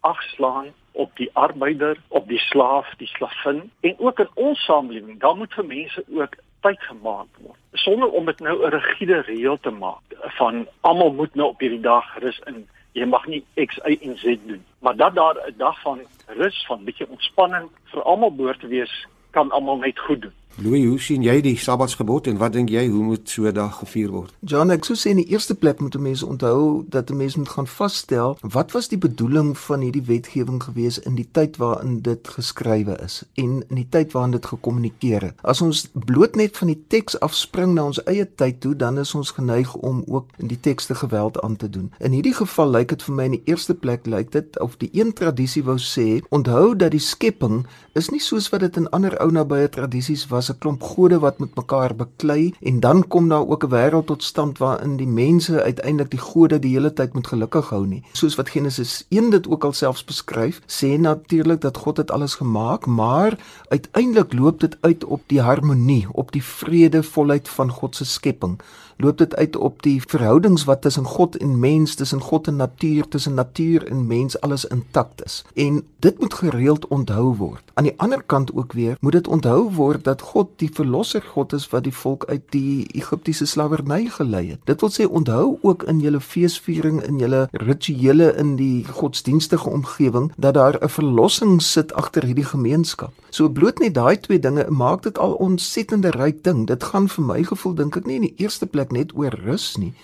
agslaan 0.00 0.66
op 0.92 1.16
die 1.16 1.30
arbeider, 1.32 1.96
op 2.08 2.28
die 2.28 2.38
slaaf, 2.38 2.94
die 2.96 3.06
slavin 3.06 3.70
en 3.80 3.94
ook 3.98 4.18
in 4.18 4.28
ons 4.34 4.64
samelewing, 4.64 5.20
dan 5.20 5.38
moet 5.38 5.54
vir 5.54 5.66
mense 5.66 6.04
ook 6.08 6.36
tyd 6.62 6.80
gemaak 6.80 7.28
word. 7.44 7.58
Sonder 7.72 8.10
om 8.10 8.26
dit 8.26 8.40
nou 8.40 8.56
'n 8.66 8.70
rigiede 8.70 9.20
reël 9.20 9.58
te 9.60 9.70
maak 9.70 10.02
van 10.38 10.66
almal 10.80 11.12
moet 11.12 11.34
nou 11.34 11.48
op 11.48 11.60
hierdie 11.60 11.80
dag 11.80 12.18
rus 12.18 12.40
in. 12.46 12.68
Jy 12.92 13.04
mag 13.04 13.26
nie 13.26 13.44
X 13.54 13.80
Y 13.84 13.98
en 14.02 14.18
Z 14.18 14.36
doen. 14.46 14.64
Maar 14.78 14.96
dat 14.96 15.14
daar 15.14 15.36
'n 15.46 15.54
dag 15.56 15.80
van 15.80 16.00
rus 16.26 16.64
van 16.66 16.84
bietjie 16.84 17.08
ontspanning 17.08 17.70
vir 17.84 18.02
almal 18.02 18.34
behoort 18.34 18.60
te 18.60 18.66
wees 18.66 19.06
kan 19.30 19.50
almal 19.50 19.76
net 19.76 19.98
goed 19.98 20.20
doen 20.22 20.34
Louis, 20.60 20.84
hoe 20.84 21.00
sien 21.00 21.22
jy 21.24 21.38
die 21.40 21.54
Sabbatsgebod 21.56 22.26
en 22.28 22.36
wat 22.36 22.52
dink 22.52 22.68
jy 22.68 22.82
hoe 22.92 23.02
moet 23.02 23.28
so 23.28 23.48
'n 23.48 23.54
dag 23.54 23.72
gevier 23.78 24.10
word? 24.10 24.34
John, 24.40 24.70
ek 24.70 24.84
sou 24.84 24.94
sê 24.94 25.10
in 25.10 25.16
die 25.16 25.32
eerste 25.32 25.54
plek 25.54 25.80
moet 25.80 25.96
mense 25.98 26.26
onthou 26.26 26.84
dat 26.88 27.10
'n 27.10 27.16
mens 27.16 27.36
moet 27.36 27.48
gaan 27.48 27.66
vasstel 27.66 28.36
wat 28.40 28.72
was 28.72 28.88
die 28.88 28.98
bedoeling 28.98 29.58
van 29.58 29.80
hierdie 29.80 30.02
wetgewing 30.02 30.62
gewees 30.62 30.98
in 30.98 31.14
die 31.14 31.28
tyd 31.32 31.56
waarin 31.56 32.00
dit 32.00 32.28
geskrywe 32.28 33.00
is 33.02 33.24
en 33.34 33.64
in 33.68 33.76
die 33.76 33.86
tyd 33.88 34.12
waarin 34.12 34.30
dit 34.30 34.46
gekommunikeer 34.46 35.22
het. 35.22 35.34
As 35.42 35.60
ons 35.60 35.88
bloot 35.92 36.36
net 36.36 36.56
van 36.56 36.66
die 36.68 36.84
teks 36.88 37.20
afspring 37.20 37.72
na 37.74 37.84
ons 37.84 38.04
eie 38.04 38.28
tyd 38.34 38.60
toe, 38.60 38.76
dan 38.76 38.98
is 38.98 39.14
ons 39.14 39.30
geneig 39.30 39.74
om 39.74 40.04
ook 40.06 40.26
in 40.36 40.46
die 40.46 40.60
tekste 40.60 40.94
geweld 40.94 41.40
aan 41.40 41.56
te 41.56 41.70
doen. 41.70 41.92
In 41.98 42.12
hierdie 42.12 42.34
geval 42.34 42.70
lyk 42.70 42.88
dit 42.88 43.02
vir 43.02 43.14
my 43.14 43.24
in 43.24 43.30
die 43.30 43.42
eerste 43.44 43.74
plek 43.74 44.06
lyk 44.06 44.30
dit 44.30 44.60
of 44.60 44.76
die 44.76 44.90
een 44.92 45.12
tradisie 45.12 45.64
wou 45.64 45.78
sê, 45.78 46.20
onthou 46.28 46.76
dat 46.76 46.90
die 46.90 47.00
skepping 47.00 47.66
is 47.92 48.10
nie 48.10 48.20
soos 48.20 48.48
wat 48.48 48.60
dit 48.60 48.76
in 48.76 48.88
ander 48.90 49.20
ou 49.20 49.30
nabye 49.30 49.68
tradisies 49.68 50.26
was 50.28 50.41
'n 50.50 50.58
klomp 50.58 50.82
gode 50.82 51.18
wat 51.18 51.38
met 51.38 51.54
mekaar 51.54 51.94
beklei 51.94 52.54
en 52.60 52.80
dan 52.80 53.08
kom 53.08 53.28
daar 53.28 53.46
ook 53.46 53.64
'n 53.64 53.70
wêreld 53.70 54.06
tot 54.06 54.22
stand 54.22 54.58
waarin 54.58 54.96
die 54.96 55.06
mense 55.06 55.62
uiteindelik 55.62 56.10
die 56.10 56.18
gode 56.20 56.58
die 56.58 56.72
hele 56.74 56.92
tyd 56.92 57.12
moet 57.14 57.26
gelukkig 57.26 57.68
hou 57.68 57.86
nie. 57.86 58.02
Soos 58.12 58.34
wat 58.34 58.48
Genesis 58.48 59.06
1 59.08 59.30
dit 59.30 59.48
ook 59.48 59.64
alselfs 59.64 60.04
beskryf, 60.04 60.60
sê 60.66 60.98
natuurlik 60.98 61.60
dat 61.60 61.76
God 61.76 61.96
dit 61.96 62.10
alles 62.10 62.34
gemaak, 62.34 62.86
maar 62.86 63.38
uiteindelik 63.68 64.32
loop 64.32 64.60
dit 64.60 64.76
uit 64.80 65.04
op 65.04 65.22
die 65.26 65.40
harmonie, 65.40 66.06
op 66.12 66.32
die 66.32 66.44
vrede 66.44 67.02
volheid 67.02 67.48
van 67.48 67.70
God 67.70 67.96
se 67.96 68.04
skepping 68.04 68.60
loop 69.02 69.18
dit 69.18 69.36
uit 69.36 69.56
op 69.56 69.82
die 69.82 69.98
verhoudings 70.06 70.64
wat 70.64 70.82
tussen 70.82 71.04
God 71.04 71.36
en 71.36 71.58
mens, 71.58 71.94
tussen 71.94 72.20
God 72.20 72.46
en 72.46 72.56
natuur, 72.56 73.08
tussen 73.08 73.34
natuur 73.34 73.86
en 73.86 74.06
mens 74.06 74.40
alles 74.40 74.64
intact 74.64 75.24
is. 75.24 75.44
En 75.54 75.82
dit 75.98 76.20
moet 76.20 76.34
gereeld 76.34 76.86
onthou 76.86 77.34
word. 77.36 77.62
Aan 77.74 77.84
die 77.84 77.94
ander 77.96 78.22
kant 78.22 78.54
ook 78.54 78.72
weer, 78.72 78.96
moet 79.00 79.12
dit 79.12 79.28
onthou 79.28 79.70
word 79.74 80.04
dat 80.04 80.20
God 80.20 80.48
die 80.56 80.70
verlosser 80.72 81.22
God 81.22 81.52
is 81.52 81.68
wat 81.68 81.84
die 81.84 81.94
volk 81.94 82.24
uit 82.28 82.42
die 82.50 82.86
Egiptiese 82.94 83.46
slawerny 83.46 84.06
gelei 84.06 84.44
het. 84.50 84.60
Dit 84.64 84.80
wil 84.80 84.92
sê 84.92 85.08
onthou 85.08 85.58
ook 85.62 85.82
in 85.82 86.00
julle 86.00 86.20
feesviering, 86.20 87.02
in 87.02 87.18
julle 87.18 87.48
rituele 87.52 88.32
in 88.36 88.56
die 88.56 88.84
godsdienstige 88.84 89.70
omgewing 89.70 90.32
dat 90.36 90.54
daar 90.54 90.78
'n 90.82 90.88
verlossing 90.88 91.62
sit 91.62 91.92
agter 91.94 92.24
hierdie 92.24 92.44
gemeenskap. 92.44 93.12
So 93.30 93.48
bloot 93.48 93.78
net 93.78 93.94
daai 93.94 94.20
twee 94.20 94.38
dinge 94.38 94.66
maak 94.68 95.02
dit 95.02 95.18
al 95.18 95.32
ontsettende 95.32 96.10
ryk 96.10 96.42
ding. 96.44 96.66
Dit 96.66 96.84
gaan 96.84 97.08
vir 97.08 97.24
my 97.24 97.42
gevoel 97.42 97.74
dink 97.74 97.96
ek 97.96 98.06
nie 98.06 98.18
in 98.20 98.26
die 98.28 98.34
eerste 98.36 98.66
plek 98.66 98.91
net 98.92 99.16
oor 99.16 99.34
rus 99.44 99.76
nie. 99.76 99.94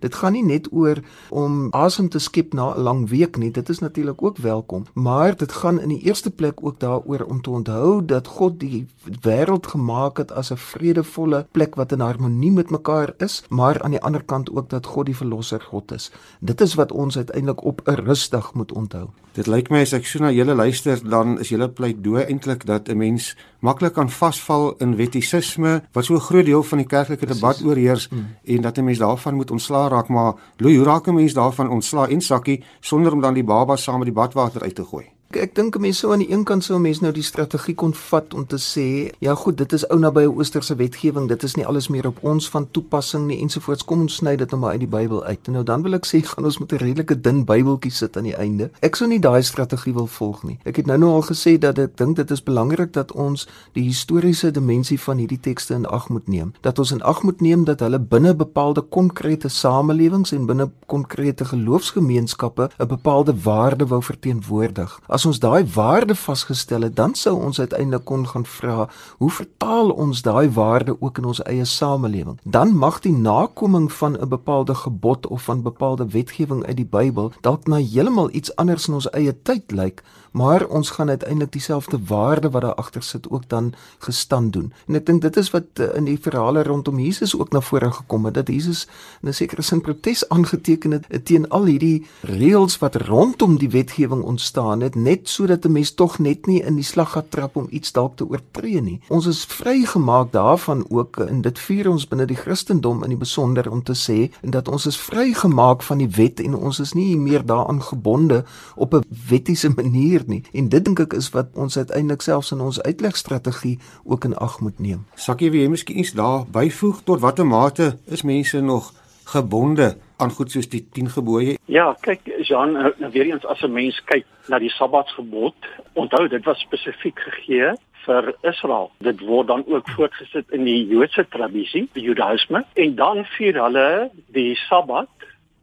Dit 0.00 0.14
gaan 0.14 0.34
nie 0.36 0.44
net 0.44 0.68
oor 0.72 1.00
om 1.32 1.68
asem 1.74 2.08
te 2.12 2.20
skep 2.20 2.54
na 2.54 2.74
'n 2.74 2.82
lang 2.82 3.08
week 3.08 3.36
nie. 3.36 3.50
Dit 3.50 3.68
is 3.68 3.78
natuurlik 3.78 4.22
ook 4.22 4.36
welkom, 4.36 4.86
maar 4.92 5.36
dit 5.36 5.52
gaan 5.52 5.80
in 5.80 5.88
die 5.88 6.02
eerste 6.02 6.30
plek 6.30 6.64
ook 6.66 6.80
daaroor 6.80 7.24
om 7.28 7.42
te 7.42 7.50
onthou 7.50 8.04
dat 8.04 8.26
God 8.26 8.60
die 8.60 8.86
wêreld 9.20 9.66
gemaak 9.66 10.16
het 10.16 10.32
as 10.32 10.50
'n 10.52 10.56
vredevolle 10.56 11.46
plek 11.50 11.74
wat 11.74 11.92
in 11.92 12.00
harmonie 12.00 12.52
met 12.52 12.70
mekaar 12.70 13.14
is, 13.18 13.44
maar 13.48 13.82
aan 13.82 13.90
die 13.90 14.02
ander 14.02 14.24
kant 14.24 14.50
ook 14.50 14.70
dat 14.70 14.86
God 14.86 15.06
die 15.06 15.16
verlosser 15.16 15.60
God 15.60 15.92
is. 15.92 16.10
Dit 16.40 16.60
is 16.60 16.74
wat 16.74 16.92
ons 16.92 17.16
uiteindelik 17.16 17.64
op 17.64 17.80
'n 17.84 17.94
rustig 17.94 18.54
moet 18.54 18.72
onthou. 18.72 19.08
Dit 19.36 19.50
lyk 19.52 19.66
my 19.68 19.82
as 19.84 19.90
ek 19.92 20.06
so 20.08 20.22
na 20.24 20.30
julle 20.32 20.54
luister, 20.56 20.96
dan 20.96 21.34
is 21.42 21.50
julle 21.52 21.66
pleidooi 21.68 22.22
eintlik 22.24 22.62
dat 22.64 22.88
'n 22.88 22.96
mens 22.96 23.36
maklik 23.60 23.92
kan 23.92 24.08
vasval 24.08 24.74
in 24.80 24.96
wettisisme 24.96 25.82
wat 25.92 26.04
so 26.04 26.14
'n 26.14 26.26
groot 26.28 26.46
deel 26.46 26.62
van 26.62 26.78
die 26.78 26.86
kerklike 26.86 27.26
debat 27.26 27.60
oorheers 27.60 28.08
mm. 28.08 28.24
en 28.44 28.60
dat 28.62 28.78
'n 28.78 28.84
mens 28.84 28.98
daarvan 28.98 29.34
moet 29.34 29.50
ontslaa 29.50 29.88
raak, 29.88 30.08
maar 30.08 30.34
Louis, 30.56 30.76
hoe 30.76 30.86
raak 30.86 31.06
'n 31.06 31.14
mens 31.14 31.34
daarvan 31.34 31.68
ontslaa 31.68 32.08
en 32.08 32.20
sakkie 32.20 32.64
sonder 32.80 33.12
om 33.12 33.20
dan 33.20 33.34
die 33.34 33.44
baba 33.44 33.76
saam 33.76 33.98
met 33.98 34.08
die 34.08 34.14
badwater 34.14 34.62
uit 34.62 34.74
te 34.74 34.84
gooi? 34.84 35.15
Ek 35.34 35.56
dink 35.58 35.74
mense 35.82 36.04
sou 36.04 36.12
aan 36.14 36.20
die 36.22 36.28
een 36.30 36.44
kant 36.46 36.62
sou 36.62 36.76
mense 36.78 37.02
nou 37.02 37.10
die 37.10 37.24
strategie 37.26 37.74
kon 37.74 37.90
vat 37.98 38.34
om 38.38 38.44
te 38.46 38.60
sê, 38.62 39.10
ja 39.18 39.32
goed, 39.34 39.56
dit 39.58 39.72
is 39.74 39.82
ou 39.90 39.96
naby 39.98 40.22
oosterse 40.30 40.76
wetgewing, 40.78 41.26
dit 41.26 41.42
is 41.42 41.56
nie 41.58 41.64
alles 41.66 41.88
meer 41.90 42.06
op 42.06 42.20
ons 42.22 42.46
van 42.52 42.68
toepassing 42.70 43.24
nie 43.26 43.40
ensovoorts. 43.42 43.82
Kom 43.84 44.04
ons 44.04 44.20
sny 44.20 44.36
dit 44.38 44.54
nou 44.54 44.60
maar 44.62 44.76
uit 44.76 44.84
die 44.84 44.90
Bybel 44.92 45.24
uit. 45.24 45.50
En 45.50 45.58
nou 45.58 45.64
dan 45.66 45.82
wil 45.82 45.98
ek 45.98 46.06
sê 46.06 46.20
gaan 46.30 46.46
ons 46.46 46.58
met 46.62 46.72
'n 46.72 46.78
redelike 46.78 47.18
dun 47.20 47.42
Bybeltjie 47.44 47.90
sit 47.90 48.16
aan 48.16 48.28
die 48.30 48.36
einde. 48.36 48.70
Ek 48.86 48.94
sou 48.96 49.08
nie 49.08 49.18
daai 49.18 49.42
strategie 49.42 49.94
wil 49.94 50.06
volg 50.06 50.44
nie. 50.44 50.58
Ek 50.64 50.76
het 50.76 50.86
nou 50.86 50.98
nou 50.98 51.10
al 51.18 51.26
gesê 51.26 51.58
dat 51.58 51.78
ek 51.78 51.96
dink 51.98 52.16
dit 52.16 52.30
is 52.30 52.42
belangrik 52.42 52.92
dat 52.92 53.12
ons 53.12 53.48
die 53.74 53.84
historiese 53.84 54.50
dimensie 54.50 55.00
van 55.00 55.18
hierdie 55.18 55.40
tekste 55.40 55.74
in 55.74 55.86
ag 55.86 56.08
moet 56.08 56.28
neem. 56.28 56.54
Dat 56.62 56.78
ons 56.78 56.92
in 56.92 57.02
ag 57.02 57.22
moet 57.22 57.40
neem 57.40 57.64
dat 57.64 57.80
hulle 57.80 57.98
binne 57.98 58.34
bepaalde 58.34 58.80
konkrete 58.80 59.48
samelewings 59.48 60.32
en 60.32 60.46
binne 60.46 60.70
konkrete 60.86 61.44
geloofsgemeenskappe 61.44 62.70
'n 62.78 62.86
bepaalde 62.86 63.34
waarde 63.42 63.86
wou 63.86 64.02
verteenwoordig 64.02 65.00
as 65.16 65.24
ons 65.24 65.38
daai 65.40 65.64
waarde 65.72 66.14
vasgestel 66.14 66.84
het, 66.84 66.96
dan 66.96 67.14
sou 67.16 67.32
ons 67.48 67.60
uiteindelik 67.60 68.04
kon 68.04 68.26
gaan 68.28 68.44
vra, 68.56 68.84
hoe 69.22 69.30
vertaal 69.32 69.94
ons 70.04 70.20
daai 70.26 70.50
waarde 70.52 70.96
ook 71.00 71.22
in 71.22 71.28
ons 71.32 71.40
eie 71.48 71.64
samelewing? 71.64 72.36
Dan 72.44 72.74
mag 72.76 73.00
die 73.06 73.14
nakoming 73.16 73.88
van 73.92 74.18
'n 74.20 74.28
bepaalde 74.28 74.74
gebod 74.74 75.26
of 75.26 75.42
van 75.48 75.62
bepaalde 75.62 76.06
wetgewing 76.12 76.66
uit 76.66 76.76
die 76.76 76.90
Bybel 76.96 77.32
dalk 77.40 77.66
na 77.66 77.76
heeltemal 77.76 78.28
iets 78.32 78.56
anders 78.56 78.88
in 78.88 78.94
ons 78.94 79.10
eie 79.10 79.32
tyd 79.42 79.72
lyk, 79.72 80.02
maar 80.36 80.66
ons 80.66 80.90
gaan 80.90 81.08
uiteindelik 81.08 81.52
dieselfde 81.52 81.98
waarde 82.06 82.50
wat 82.50 82.62
daar 82.62 82.74
agter 82.74 83.02
sit 83.02 83.30
ook 83.30 83.48
dan 83.48 83.72
gestand 83.98 84.52
doen. 84.52 84.72
En 84.86 84.94
ek 84.94 85.06
dink 85.06 85.22
dit 85.22 85.36
is 85.36 85.50
wat 85.50 85.64
eh, 85.80 85.96
in 85.96 86.04
die 86.04 86.18
verhale 86.20 86.62
rondom 86.62 86.98
Jesus 86.98 87.32
ook 87.38 87.52
na 87.52 87.60
vore 87.60 87.90
gekom 87.90 88.24
het 88.24 88.34
dat 88.34 88.48
Jesus 88.48 88.86
in 89.22 89.28
'n 89.28 89.32
sekere 89.32 89.62
sin 89.62 89.80
protes 89.80 90.28
aangeteken 90.28 90.90
het 90.90 91.24
teen 91.24 91.48
al 91.48 91.64
hierdie 91.64 92.06
reëls 92.20 92.78
wat 92.78 92.94
rondom 92.94 93.58
die 93.58 93.70
wetgewing 93.70 94.22
ontstaan 94.22 94.80
het 94.80 94.94
net 95.06 95.28
sodat 95.28 95.64
'n 95.64 95.72
mens 95.72 95.94
tog 95.94 96.18
net 96.18 96.46
nie 96.46 96.62
in 96.62 96.74
die 96.74 96.84
slag 96.84 97.12
gaan 97.12 97.28
trap 97.28 97.56
om 97.56 97.66
iets 97.70 97.92
dalk 97.92 98.16
te 98.16 98.26
oortree 98.28 98.80
nie. 98.82 99.00
Ons 99.08 99.26
is 99.26 99.44
vrygemaak 99.44 100.32
daarvan 100.32 100.84
ook 100.88 101.16
en 101.16 101.42
dit 101.42 101.58
vier 101.58 101.90
ons 101.90 102.08
binne 102.08 102.26
die 102.26 102.36
Christendom 102.36 103.02
in 103.02 103.08
die 103.08 103.18
besonder 103.18 103.70
om 103.70 103.82
te 103.82 103.94
sê 103.94 104.30
en 104.42 104.50
dat 104.50 104.68
ons 104.68 104.86
is 104.86 104.98
vrygemaak 104.98 105.82
van 105.82 105.98
die 105.98 106.08
wet 106.08 106.40
en 106.40 106.54
ons 106.54 106.80
is 106.80 106.92
nie 106.92 107.16
meer 107.16 107.46
daaraan 107.46 107.82
gebonde 107.82 108.44
op 108.74 108.94
'n 108.94 109.04
wettiese 109.28 109.68
manier 109.76 110.22
nie. 110.26 110.42
En 110.52 110.68
dit 110.68 110.84
dink 110.84 111.00
ek 111.00 111.12
is 111.12 111.30
wat 111.30 111.46
ons 111.54 111.76
uiteindelik 111.76 112.22
selfs 112.22 112.52
in 112.52 112.60
ons 112.60 112.82
uitlegstrategie 112.82 113.78
ook 114.04 114.24
in 114.24 114.36
ag 114.36 114.60
moet 114.60 114.78
neem. 114.78 115.04
Sakkie, 115.14 115.50
wie 115.50 115.60
jy 115.60 115.68
miskien 115.68 115.98
iets 115.98 116.12
daar 116.12 116.44
byvoeg 116.50 117.00
tot 117.04 117.20
watter 117.20 117.46
mate 117.46 117.98
is 118.04 118.22
mense 118.22 118.60
nog 118.60 118.92
gebonde 119.32 119.96
aan 120.16 120.30
goed 120.30 120.50
soos 120.50 120.68
die 120.68 120.84
10 120.92 121.10
gebooie? 121.16 121.56
Ja, 121.70 121.90
kyk 122.00 122.20
Jean, 122.46 122.72
nou, 122.72 122.92
nou 123.02 123.10
weer 123.12 123.26
eens 123.32 123.46
as 123.46 123.62
'n 123.62 123.72
mens 123.72 124.00
kyk 124.04 124.26
na 124.48 124.58
die 124.58 124.70
Sabbatsgebod, 124.70 125.54
onthou 125.92 126.28
dit 126.28 126.44
was 126.44 126.60
spesifiek 126.60 127.18
gegee 127.18 127.74
vir 128.06 128.34
Israel. 128.42 128.90
Dit 128.98 129.20
word 129.20 129.46
dan 129.46 129.64
ook 129.66 129.90
voortgesit 129.90 130.50
in 130.50 130.64
die 130.64 130.86
Joodse 130.86 131.26
tradisie, 131.28 131.88
die 131.92 132.02
Judaïsme, 132.02 132.64
en 132.74 132.94
dan 132.94 133.24
vier 133.36 133.62
hulle 133.62 134.10
die 134.26 134.54
Sabbat 134.68 135.08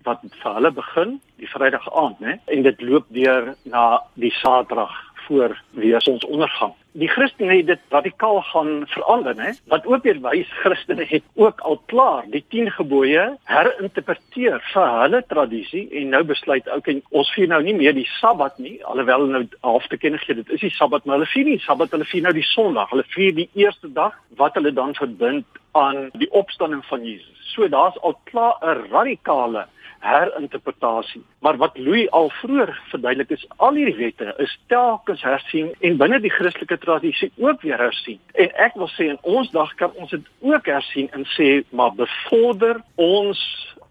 wat 0.04 0.20
vir 0.42 0.54
hulle 0.54 0.72
begin 0.72 1.20
die 1.40 1.48
Vrydag 1.48 1.88
aand, 1.96 2.20
né? 2.20 2.40
En 2.46 2.64
dit 2.64 2.82
loop 2.82 3.06
deur 3.16 3.56
na 3.64 4.02
die 4.14 4.32
Saterdag 4.32 4.92
voor 5.28 5.56
weer 5.72 6.02
sonsondergang. 6.02 6.74
Die 6.94 7.08
Christene 7.10 7.56
het 7.58 7.68
dit 7.72 7.80
radikaal 7.90 8.42
gaan 8.42 8.84
verander, 8.88 9.34
hè? 9.42 9.52
Wat 9.72 9.86
ook 9.90 10.04
weer 10.04 10.20
wys 10.22 10.50
Christene 10.62 11.06
het 11.10 11.24
ook 11.34 11.62
al 11.66 11.80
klaar 11.86 12.28
die 12.30 12.44
10 12.54 12.70
gebooie 12.76 13.24
herinterpreteer 13.50 14.60
vir 14.74 14.92
hulle 15.00 15.24
tradisie 15.28 15.88
en 15.90 16.14
nou 16.14 16.22
besluit 16.30 16.70
en 16.70 17.02
ons 17.10 17.34
vier 17.34 17.50
nou 17.50 17.62
nie 17.66 17.74
meer 17.74 17.98
die 17.98 18.06
Sabbat 18.20 18.62
nie, 18.62 18.76
alhoewel 18.86 19.26
nou 19.26 19.44
half 19.66 19.88
te 19.90 19.98
ken 19.98 20.20
gee 20.22 20.38
dit 20.38 20.54
is 20.54 20.68
die 20.68 20.74
Sabbat, 20.78 21.06
maar 21.06 21.18
hulle 21.18 21.32
vier 21.34 21.50
nie 21.50 21.60
Sabbat, 21.66 21.92
hulle 21.98 22.06
vier 22.06 22.28
nou 22.28 22.36
die 22.38 22.46
Sondag. 22.54 22.94
Hulle 22.94 23.08
vier 23.16 23.34
die 23.42 23.50
eerste 23.58 23.90
dag 23.90 24.14
wat 24.38 24.54
hulle 24.60 24.74
dan 24.74 24.94
verbind 24.94 25.50
aan 25.74 26.10
die 26.14 26.32
opstanding 26.32 26.86
van 26.86 27.06
Jesus. 27.06 27.54
So 27.54 27.70
daar's 27.70 28.00
al 28.02 28.20
klaar 28.24 28.58
'n 28.62 28.88
radikale 28.92 29.68
herinterpretasie. 30.04 31.24
Maar 31.40 31.58
wat 31.58 31.78
Louis 31.78 32.12
al 32.12 32.30
vroeër 32.30 32.82
verduidelik 32.88 33.30
is, 33.30 33.46
al 33.56 33.74
hierdie 33.74 33.96
wette 33.96 34.34
is 34.38 34.60
telkens 34.68 35.22
hersien 35.24 35.72
en 35.80 35.98
binne 35.98 36.20
die 36.20 36.32
Christelike 36.32 36.78
tradisie 36.78 37.32
ook 37.38 37.62
weer 37.62 37.80
hersien. 37.80 38.20
En 38.34 38.52
ek 38.66 38.76
wil 38.80 38.90
sê 38.92 39.08
in 39.14 39.22
ons 39.22 39.52
dag 39.52 39.74
kan 39.80 39.92
ons 39.96 40.10
dit 40.10 40.28
ook 40.42 40.66
hersien 40.66 41.08
en 41.12 41.26
sê 41.38 41.64
maar 41.70 41.96
bevorder 41.96 42.82
ons 42.96 43.40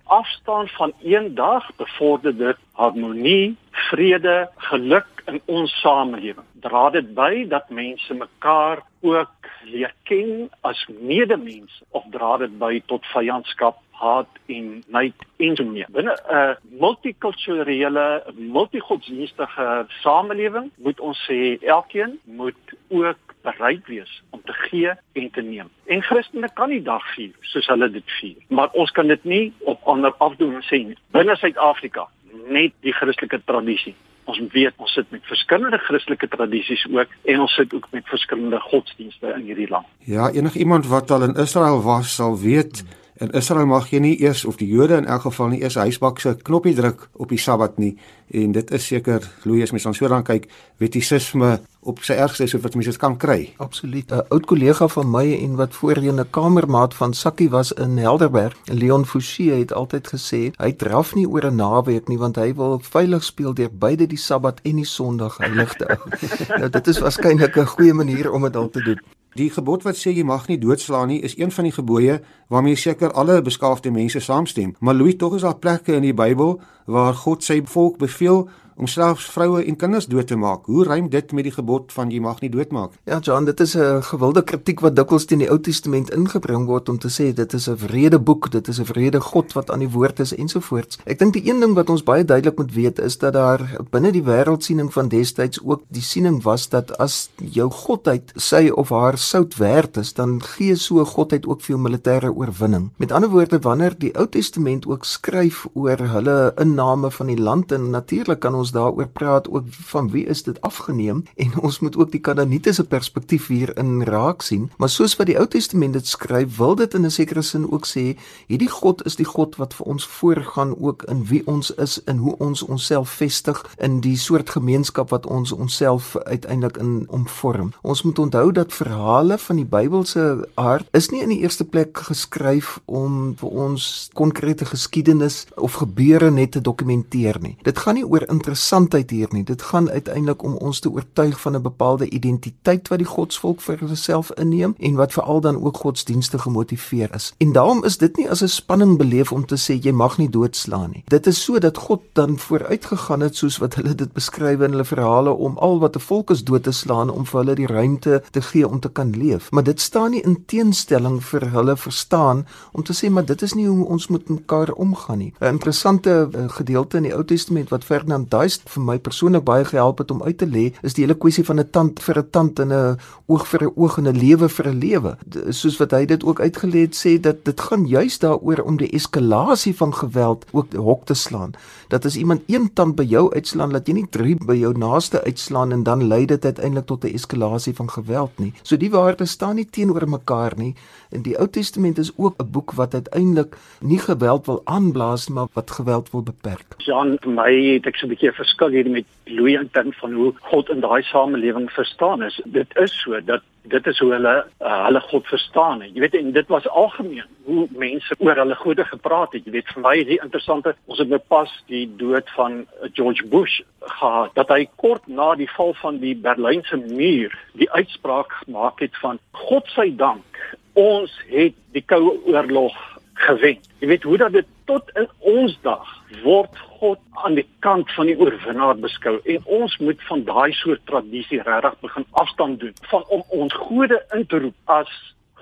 afstand 0.05 0.71
van 0.71 0.93
een 1.01 1.35
dag 1.35 1.71
bevorder 1.77 2.37
dit 2.37 2.57
harmonie, 2.73 3.57
vrede, 3.73 4.51
geluk 4.57 5.07
in 5.27 5.41
ons 5.45 5.81
samelewing. 5.81 6.47
Dra 6.61 6.91
dit 6.91 7.15
by 7.15 7.45
dat 7.49 7.71
mense 7.71 8.15
mekaar 8.15 8.83
ook 9.01 9.51
leer 9.65 9.95
ken 10.03 10.51
as 10.61 10.87
medemens 11.01 11.83
of 11.91 12.05
dra 12.11 12.37
dit 12.43 12.59
by 12.59 12.81
tot 12.87 13.07
vyandskap 13.15 13.81
haat 14.03 14.41
en 14.51 14.71
nait 14.91 15.27
en 15.37 15.57
so 15.57 15.65
meer. 15.65 15.91
Binne 15.95 16.15
'n 16.15 16.57
multikulturele, 16.81 18.07
multigodsdienstige 18.37 19.87
samelewing 20.03 20.71
moet 20.77 21.01
ons 21.01 21.19
sê 21.29 21.59
elkeen 21.61 22.19
moet 22.25 22.65
ook 22.89 23.21
bereid 23.43 23.87
wees 23.87 24.23
om 24.31 24.41
te 24.45 24.53
gee 24.53 24.91
en 25.13 25.31
te 25.31 25.43
neem. 25.43 25.69
En 25.87 26.03
Christene 26.03 26.49
kan 26.55 26.69
nie 26.69 26.83
dag 26.83 27.15
vier 27.15 27.35
soos 27.41 27.67
hulle 27.67 27.91
dit 27.91 28.11
vier, 28.21 28.37
maar 28.49 28.71
ons 28.73 28.91
kan 28.91 29.07
dit 29.07 29.25
nie 29.25 29.53
op 29.61 29.83
ander 29.83 30.15
afdoen 30.19 30.55
en 30.55 30.67
sê 30.71 30.97
binne 31.11 31.37
Suid-Afrika 31.37 32.09
net 32.49 32.73
die 32.81 32.93
Christelike 32.93 33.43
tradisie. 33.45 33.95
Ons 34.31 34.39
weet 34.55 34.79
ons 34.79 34.93
sit 34.95 35.09
met 35.11 35.25
verskillende 35.27 35.79
Christelike 35.83 36.29
tradisies 36.31 36.87
ook 36.91 37.11
en 37.25 37.41
ons 37.41 37.55
sit 37.59 37.75
ook 37.75 37.89
met 37.91 38.07
verskillende 38.07 38.61
godsdienste 38.71 39.35
in 39.37 39.47
hierdie 39.51 39.69
land. 39.69 39.87
Ja, 40.07 40.31
enigiemand 40.31 40.87
wat 40.87 41.11
al 41.11 41.27
in 41.31 41.39
Israel 41.43 41.83
was 41.83 42.15
sal 42.15 42.39
weet 42.39 42.83
hmm 42.83 43.02
In 43.23 43.31
Israel 43.39 43.69
mag 43.71 43.85
jy 43.93 44.01
nie 44.03 44.17
eers 44.19 44.41
of 44.51 44.57
die 44.59 44.67
Jode 44.67 44.97
in 44.99 45.05
elk 45.07 45.29
geval 45.29 45.53
nie 45.53 45.61
eers 45.63 45.77
huisbak 45.79 46.19
se 46.19 46.33
knoppie 46.43 46.73
druk 46.75 47.05
op 47.23 47.31
die 47.31 47.39
Sabbat 47.39 47.77
nie 47.79 47.93
en 48.35 48.55
dit 48.57 48.73
is 48.75 48.89
seker 48.91 49.23
Louis 49.47 49.71
mens 49.71 49.87
ons 49.87 50.01
so 50.01 50.11
dan 50.11 50.25
kyk 50.27 50.49
wettisisme 50.83 51.53
op 51.87 52.03
sy 52.03 52.17
ergste 52.19 52.49
so 52.51 52.59
wat 52.65 52.75
mense 52.75 52.91
dit 52.91 52.99
kan 52.99 53.15
kry. 53.15 53.53
Absoluut. 53.63 54.11
'n 54.11 54.27
Oud 54.35 54.47
kollega 54.51 54.89
van 54.89 55.11
my 55.11 55.39
en 55.39 55.55
wat 55.55 55.79
voorheen 55.79 56.19
'n 56.19 56.31
kamermaat 56.31 56.99
van 56.99 57.15
Sakkie 57.15 57.51
was 57.51 57.73
in 57.73 57.97
Helderberg, 57.97 58.57
Leon 58.65 59.07
Fouchee 59.07 59.55
het 59.55 59.73
altyd 59.73 60.09
gesê 60.15 60.51
hy 60.59 60.73
draf 60.73 61.15
nie 61.15 61.29
oor 61.29 61.47
'n 61.47 61.57
naweek 61.57 62.09
nie 62.09 62.19
want 62.19 62.37
hy 62.37 62.55
wil 62.55 62.81
veilig 62.83 63.23
speel 63.25 63.55
deur 63.55 63.71
beide 63.71 64.07
die 64.07 64.19
Sabbat 64.19 64.61
en 64.65 64.77
die 64.77 64.91
Sondag 64.99 65.39
heilig 65.39 65.75
te 65.75 65.85
hou. 65.87 66.01
nou 66.59 66.69
dit 66.71 66.87
is 66.87 66.99
waarskynlik 66.99 67.57
'n 67.57 67.67
goeie 67.67 67.95
manier 67.95 68.33
om 68.33 68.43
dit 68.43 68.57
al 68.57 68.71
te 68.71 68.83
doen. 68.83 69.22
Die 69.35 69.49
gebod 69.51 69.87
wat 69.87 69.97
sê 69.97 70.11
jy 70.13 70.25
mag 70.29 70.45
nie 70.49 70.59
doodslaan 70.61 71.09
nie, 71.09 71.23
is 71.25 71.39
een 71.39 71.51
van 71.51 71.65
die 71.65 71.73
gebooie 71.73 72.19
waarmee 72.53 72.77
seker 72.77 73.15
alle 73.17 73.39
beskaafde 73.43 73.91
mense 73.91 74.21
saamstem. 74.21 74.75
Maar 74.81 74.95
Louis, 74.95 75.17
tog 75.17 75.39
is 75.39 75.47
daar 75.47 75.57
plekke 75.57 75.95
in 75.97 76.05
die 76.05 76.13
Bybel 76.15 76.59
waar 76.85 77.15
God 77.15 77.45
sy 77.45 77.63
volk 77.65 77.97
beveel 77.99 78.49
om 78.77 78.87
selfs 78.87 79.27
vroue 79.31 79.65
en 79.65 79.77
kinders 79.77 80.07
dood 80.07 80.27
te 80.27 80.37
maak. 80.37 80.67
Hoe 80.67 80.85
rym 80.85 81.09
dit 81.09 81.33
met 81.33 81.45
die 81.45 81.53
gebod 81.53 81.93
van 81.93 82.11
jy 82.11 82.21
mag 82.21 82.41
nie 82.41 82.51
doodmaak? 82.51 82.93
Ja, 83.05 83.19
John, 83.19 83.45
dit 83.45 83.61
is 83.61 83.77
'n 83.77 84.03
gewilde 84.03 84.43
kritiek 84.43 84.81
wat 84.81 84.97
dikwels 84.97 85.25
teen 85.25 85.39
die 85.39 85.51
Ou 85.51 85.61
Testament 85.61 86.11
ingebring 86.11 86.67
word 86.67 86.89
om 86.89 86.99
te 86.99 87.09
sê 87.09 87.33
dit 87.35 87.53
is 87.53 87.69
'n 87.69 87.77
wrede 87.77 88.19
boek, 88.19 88.51
dit 88.51 88.69
is 88.69 88.79
'n 88.81 88.85
wrede 88.85 89.21
God 89.21 89.53
wat 89.53 89.71
aan 89.71 89.79
die 89.79 89.91
woord 89.91 90.21
is 90.21 90.35
ensovoorts. 90.35 90.99
Ek 91.05 91.19
dink 91.19 91.33
die 91.33 91.49
een 91.51 91.61
ding 91.61 91.75
wat 91.75 91.91
ons 91.91 92.03
baie 92.03 92.25
duidelik 92.25 92.59
moet 92.59 92.75
weet 92.75 92.99
is 92.99 93.19
dat 93.19 93.33
daar 93.33 93.61
binne 93.91 94.13
die 94.13 94.23
wêreldsiening 94.23 94.93
van 94.93 95.09
destyds 95.09 95.61
ook 95.65 95.83
die 95.89 96.03
siening 96.03 96.43
was 96.43 96.69
dat 96.69 96.99
as 96.99 97.31
jou 97.37 97.71
godheid 97.71 98.33
sy 98.37 98.69
of 98.69 98.89
haar 98.89 99.19
sout 99.19 99.57
werd 99.57 99.97
is, 99.97 100.13
dan 100.13 100.43
gee 100.43 100.77
so 100.77 101.01
'n 101.01 101.07
godheid 101.07 101.47
ook 101.47 101.61
veel 101.61 101.79
militêre 101.79 102.35
oorwinning. 102.35 102.91
Met 102.97 103.13
ander 103.13 103.31
woorde, 103.31 103.59
wanneer 103.59 103.95
die 103.99 104.15
Ou 104.17 104.27
Testament 104.29 104.87
ook 104.87 105.05
skryf 105.05 105.67
oor 105.73 105.99
hulle 105.99 106.53
inname 106.57 107.11
van 107.11 107.27
die 107.27 107.41
land 107.41 107.73
en 107.73 107.91
natuurlik 107.91 108.41
kan 108.41 108.55
ons 108.55 108.62
daaroor 108.71 109.09
praat 109.09 109.49
ook 109.51 109.65
van 109.69 110.11
wie 110.11 110.27
is 110.27 110.43
dit 110.43 110.61
afgeneem 110.61 111.25
en 111.37 111.61
ons 111.61 111.81
moet 111.81 111.97
ook 111.97 112.13
die 112.13 112.21
Kanaaniete 112.21 112.73
se 112.73 112.85
perspektief 112.85 113.47
hier 113.47 113.77
in 113.79 114.03
raak 114.03 114.43
sien, 114.43 114.71
maar 114.77 114.89
soos 114.89 115.17
wat 115.17 115.27
die 115.27 115.39
Ou 115.39 115.47
Testament 115.47 115.93
dit 115.93 116.07
skryf, 116.07 116.57
wil 116.57 116.75
dit 116.75 116.95
in 116.95 117.05
'n 117.07 117.11
sekere 117.11 117.43
sin 117.43 117.71
ook 117.71 117.87
sê 117.87 118.17
hierdie 118.47 118.71
God 118.71 119.05
is 119.07 119.17
die 119.17 119.25
God 119.25 119.57
wat 119.57 119.75
vir 119.75 119.87
ons 119.87 120.07
voorgaan 120.07 120.75
ook 120.79 121.03
in 121.03 121.25
wie 121.25 121.47
ons 121.47 121.71
is 121.75 122.05
en 122.05 122.17
hoe 122.17 122.37
ons 122.39 122.63
onsself 122.63 123.11
vestig 123.11 123.65
in 123.79 124.01
die 124.01 124.17
soort 124.17 124.51
gemeenskap 124.51 125.11
wat 125.11 125.27
ons 125.27 125.53
onsself 125.53 126.17
uiteindelik 126.17 126.77
in 126.77 127.07
omvorm. 127.09 127.73
Ons 127.83 128.03
moet 128.03 128.19
onthou 128.19 128.53
dat 128.53 128.73
verhale 128.73 129.39
van 129.39 129.57
die 129.57 129.65
Bybelse 129.65 130.49
aard 130.55 130.87
is 130.91 131.11
nie 131.11 131.23
in 131.23 131.29
die 131.29 131.41
eerste 131.41 131.65
plek 131.65 131.99
geskryf 131.99 132.81
om 132.85 133.35
vir 133.41 133.49
ons 133.49 134.09
konkrete 134.13 134.65
geskiedenis 134.65 135.47
of 135.57 135.81
gebeure 135.81 136.31
net 136.31 136.53
te 136.53 136.61
dokumenteer 136.61 137.39
nie. 137.41 137.57
Dit 137.63 137.79
gaan 137.79 137.95
nie 137.95 138.07
oor 138.07 138.27
interessantheid 138.53 139.11
hier 139.11 139.29
nie. 139.31 139.45
Dit 139.45 139.63
gaan 139.63 139.91
uiteindelik 139.91 140.43
om 140.43 140.55
ons 140.55 140.81
te 140.81 140.91
oortuig 140.91 141.41
van 141.41 141.57
'n 141.57 141.63
bepaalde 141.63 142.09
identiteit 142.09 142.89
wat 142.89 142.99
die 142.99 143.07
godsvolk 143.07 143.61
vir 143.61 143.79
homself 143.79 144.31
inneem 144.31 144.75
en 144.79 144.95
wat 144.95 145.13
veral 145.13 145.41
dan 145.41 145.65
ook 145.65 145.77
godsdienstig 145.77 146.43
gemotiveer 146.43 147.15
is. 147.15 147.33
En 147.39 147.53
daarom 147.53 147.85
is 147.85 147.99
dit 147.99 148.17
nie 148.17 148.31
as 148.31 148.43
'n 148.43 148.49
spanning 148.49 148.99
beleef 148.99 149.33
om 149.33 149.47
te 149.47 149.57
sê 149.57 149.81
jy 149.81 149.93
mag 149.93 150.19
nie 150.19 150.29
doodslaan 150.29 150.91
nie. 150.91 151.03
Dit 151.07 151.27
is 151.27 151.45
so 151.45 151.59
dat 151.59 151.77
God 151.77 152.01
dan 152.13 152.39
vooruitgegaan 152.39 153.21
het 153.21 153.37
soos 153.37 153.59
wat 153.59 153.75
hulle 153.75 153.95
dit 153.95 154.13
beskryf 154.13 154.61
in 154.61 154.71
hulle 154.71 154.85
verhale 154.85 155.31
om 155.31 155.59
al 155.59 155.79
wat 155.79 155.97
'n 155.97 156.01
volk 156.01 156.31
is 156.31 156.45
dood 156.45 156.63
te 156.63 156.73
slaan 156.73 157.11
om 157.11 157.27
vir 157.27 157.41
hulle 157.41 157.55
die 157.55 157.67
ruimte 157.67 158.23
te 158.31 158.43
gee 158.43 158.69
om 158.69 158.81
te 158.81 158.89
kan 158.89 159.11
leef. 159.11 159.51
Maar 159.51 159.65
dit 159.65 159.81
staan 159.81 160.11
nie 160.11 160.23
in 160.23 160.45
teenstelling 160.47 161.25
vir 161.25 161.51
hulle 161.51 161.77
verstaan 161.77 162.47
om 162.73 162.83
te 162.83 162.93
sê 162.93 163.11
maar 163.11 163.25
dit 163.25 163.43
is 163.43 163.55
nie 163.55 163.69
hoe 163.69 163.87
ons 163.87 164.09
met 164.09 164.29
mekaar 164.29 164.73
omgaan 164.73 165.19
nie. 165.19 165.33
'n 165.41 165.47
Interessante 165.47 166.29
uh, 166.37 166.49
gedeelte 166.49 166.97
in 166.97 167.03
die 167.03 167.15
Ou 167.15 167.25
Testament 167.25 167.69
wat 167.69 167.85
Ferdinand 167.85 168.31
Duist 168.43 168.65
vir 168.75 168.83
my 168.83 168.97
persoonlik 168.99 169.45
baie 169.47 169.63
gehelp 169.69 170.01
het 170.03 170.11
om 170.11 170.23
uit 170.27 170.39
te 170.41 170.49
lê, 170.51 170.65
is 170.83 170.97
die 170.97 171.05
hele 171.05 171.15
kwessie 171.15 171.45
van 171.47 171.61
'n 171.61 171.71
tand 171.71 172.01
vir 172.03 172.19
'n 172.19 172.31
tand 172.31 172.59
en 172.59 172.73
'n 172.73 172.99
oog 173.29 173.47
vir 173.47 173.63
'n 173.63 173.73
oog 173.77 173.99
en 173.99 174.09
'n 174.09 174.19
lewe 174.19 174.49
vir 174.49 174.67
'n 174.69 174.79
lewe. 174.79 175.17
Soos 175.51 175.79
wat 175.79 175.93
hy 175.93 176.05
dit 176.07 176.25
ook 176.25 176.41
uitgelê 176.41 176.81
het 176.87 176.95
sê 176.95 177.21
dat 177.21 177.45
dit 177.45 177.61
gaan 177.61 177.87
juis 177.87 178.19
daaroor 178.19 178.63
om 178.65 178.77
die 178.77 178.91
eskalasie 178.91 179.75
van 179.75 179.95
geweld 179.95 180.45
ook 180.53 180.73
hok 180.75 181.07
te 181.07 181.15
slaan. 181.15 181.53
Dat 181.89 182.05
as 182.05 182.17
iemand 182.17 182.43
een 182.49 182.73
tand 182.75 182.97
by 182.97 183.05
jou 183.05 183.33
uitslaan, 183.35 183.71
laat 183.71 183.87
jy 183.87 183.95
nie 183.95 184.11
drie 184.11 184.37
by 184.47 184.55
jou 184.55 184.79
naaste 184.79 185.25
uitslaan 185.25 185.73
en 185.73 185.83
dan 185.83 186.07
lei 186.09 186.27
dit 186.27 186.45
uiteindelik 186.45 186.87
tot 186.87 187.05
'n 187.05 187.15
eskalasie 187.15 187.75
van 187.75 187.91
geweld 187.91 188.39
nie. 188.39 188.53
So 188.63 188.77
die 188.77 188.91
waardes 188.91 189.31
staan 189.31 189.55
nie 189.55 189.71
teenoor 189.71 190.09
mekaar 190.09 190.53
nie. 190.57 190.75
In 191.11 191.23
die 191.23 191.39
Ou 191.39 191.49
Testament 191.49 191.99
is 191.99 192.13
ook 192.17 192.35
'n 192.39 192.51
boek 192.51 192.73
wat 192.73 192.95
uiteindelik 192.95 193.57
nie 193.81 193.99
geweld 193.99 194.47
wil 194.47 194.61
aanblaas 194.65 195.29
maar 195.29 195.47
wat 195.53 195.71
geweld 195.71 196.11
wil 196.11 196.23
beperk. 196.23 196.75
Jan, 196.79 197.19
my 197.25 197.75
het 197.75 197.87
ek 197.87 197.97
so 197.97 198.07
'n 198.07 198.09
bietjie 198.09 198.32
verskil 198.33 198.75
hier 198.75 198.91
met 198.91 199.09
Louis 199.25 199.55
in 199.59 199.71
terme 199.71 199.93
van 199.93 200.13
hoe 200.13 200.33
God 200.51 200.69
in 200.71 200.81
daai 200.81 201.03
samelewing 201.03 201.71
verstaan 201.73 202.23
is. 202.23 202.41
Dit 202.45 202.77
is 202.77 202.95
so 203.03 203.21
dat 203.25 203.43
dit 203.63 203.87
is 203.87 203.99
hoe 204.03 204.11
hulle 204.13 204.35
uh, 204.61 204.85
hulle 204.87 205.01
God 205.01 205.27
verstaan 205.27 205.83
het. 205.83 205.93
Jy 205.95 206.01
weet 206.01 206.15
en 206.19 206.33
dit 206.33 206.49
was 206.51 206.69
algemeen 206.69 207.29
hoe 207.45 207.67
mense 207.71 208.17
oor 208.19 208.37
hulle 208.43 208.57
gode 208.59 208.85
gepraat 208.85 209.37
het. 209.37 209.45
Jy 209.47 209.55
weet 209.59 209.71
vir 209.75 209.85
my 209.85 209.95
is 210.01 210.09
dit 210.09 210.25
interessant 210.25 210.67
ons 210.67 210.99
het 210.99 211.09
nou 211.09 211.21
pas 211.31 211.53
die 211.71 211.85
dood 212.01 212.31
van 212.37 212.65
George 212.99 213.27
Bush 213.31 213.61
gehad 213.99 214.35
dat 214.39 214.51
hy 214.51 214.67
kort 214.83 215.07
na 215.07 215.35
die 215.39 215.51
val 215.57 215.75
van 215.83 216.01
die 216.03 216.15
Berlynse 216.19 216.77
muur 216.77 217.39
die 217.59 217.71
uitspraak 217.71 218.35
gemaak 218.43 218.83
het 218.83 218.99
van 219.03 219.23
God 219.47 219.71
se 219.75 219.89
dank 219.97 220.43
ons 220.79 221.13
het 221.29 221.57
die 221.77 221.85
koue 221.85 222.17
oorlog 222.33 222.77
gewen. 223.15 223.59
Jy 223.79 223.89
weet 223.89 224.03
hoe 224.03 224.19
dat 224.19 224.33
dit 224.33 224.47
tot 224.65 224.91
in 224.95 225.09
ons 225.19 225.57
dag 225.63 225.89
word 226.23 226.59
God 226.81 226.99
aan 227.25 227.35
die 227.35 227.47
kant 227.65 227.91
van 227.93 228.07
die 228.07 228.19
oorwinnaar 228.19 228.79
beskou 228.81 229.19
en 229.25 229.45
ons 229.45 229.77
moet 229.79 230.03
van 230.09 230.25
daai 230.25 230.53
soort 230.53 230.85
tradisie 230.91 231.43
regtig 231.43 231.81
begin 231.81 232.07
afstand 232.11 232.61
doen 232.61 232.75
van 232.91 233.05
om 233.09 233.25
ons 233.29 233.55
gode 233.55 233.99
in 234.17 234.27
te 234.27 234.39
roep 234.39 234.75
as 234.77 234.93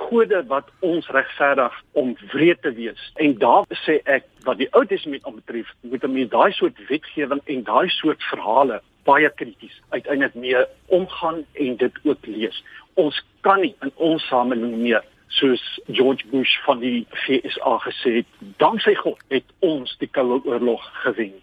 gode 0.01 0.43
wat 0.49 0.69
ons 0.81 1.09
regverdig 1.13 1.75
om 1.93 2.15
wreed 2.33 2.63
te 2.63 2.73
wees. 2.73 3.01
En 3.21 3.37
daar 3.39 3.67
sê 3.85 4.01
ek 4.05 4.27
wat 4.47 4.61
die 4.61 4.69
Ou 4.73 4.85
Testament 4.89 5.27
betref, 5.35 5.69
moet 5.81 6.05
'n 6.05 6.13
mens 6.13 6.31
daai 6.31 6.53
soort 6.53 6.79
wetgewing 6.89 7.43
en 7.45 7.63
daai 7.63 7.89
soort 7.89 8.23
verhale 8.33 8.81
baie 9.05 9.31
krities 9.31 9.81
uiteindelik 9.89 10.35
mee 10.35 10.65
omgaan 10.87 11.45
en 11.53 11.77
dit 11.77 11.95
ook 12.03 12.27
lees. 12.27 12.65
Ons 12.95 13.25
kan 13.41 13.61
nie 13.61 13.75
in 13.81 13.93
ons 13.97 14.27
samelewing 14.27 14.77
meer 14.77 15.05
soos 15.31 15.63
George 15.87 16.27
Bush 16.31 16.57
van 16.67 16.81
die 16.83 17.07
FSA 17.25 17.77
gesê 17.87 18.15
het, 18.21 18.35
danksy 18.63 18.95
God 18.99 19.21
het 19.31 19.47
ons 19.65 19.95
die 20.03 20.09
Koue 20.11 20.41
Oorlog 20.45 20.83
gewen. 21.05 21.37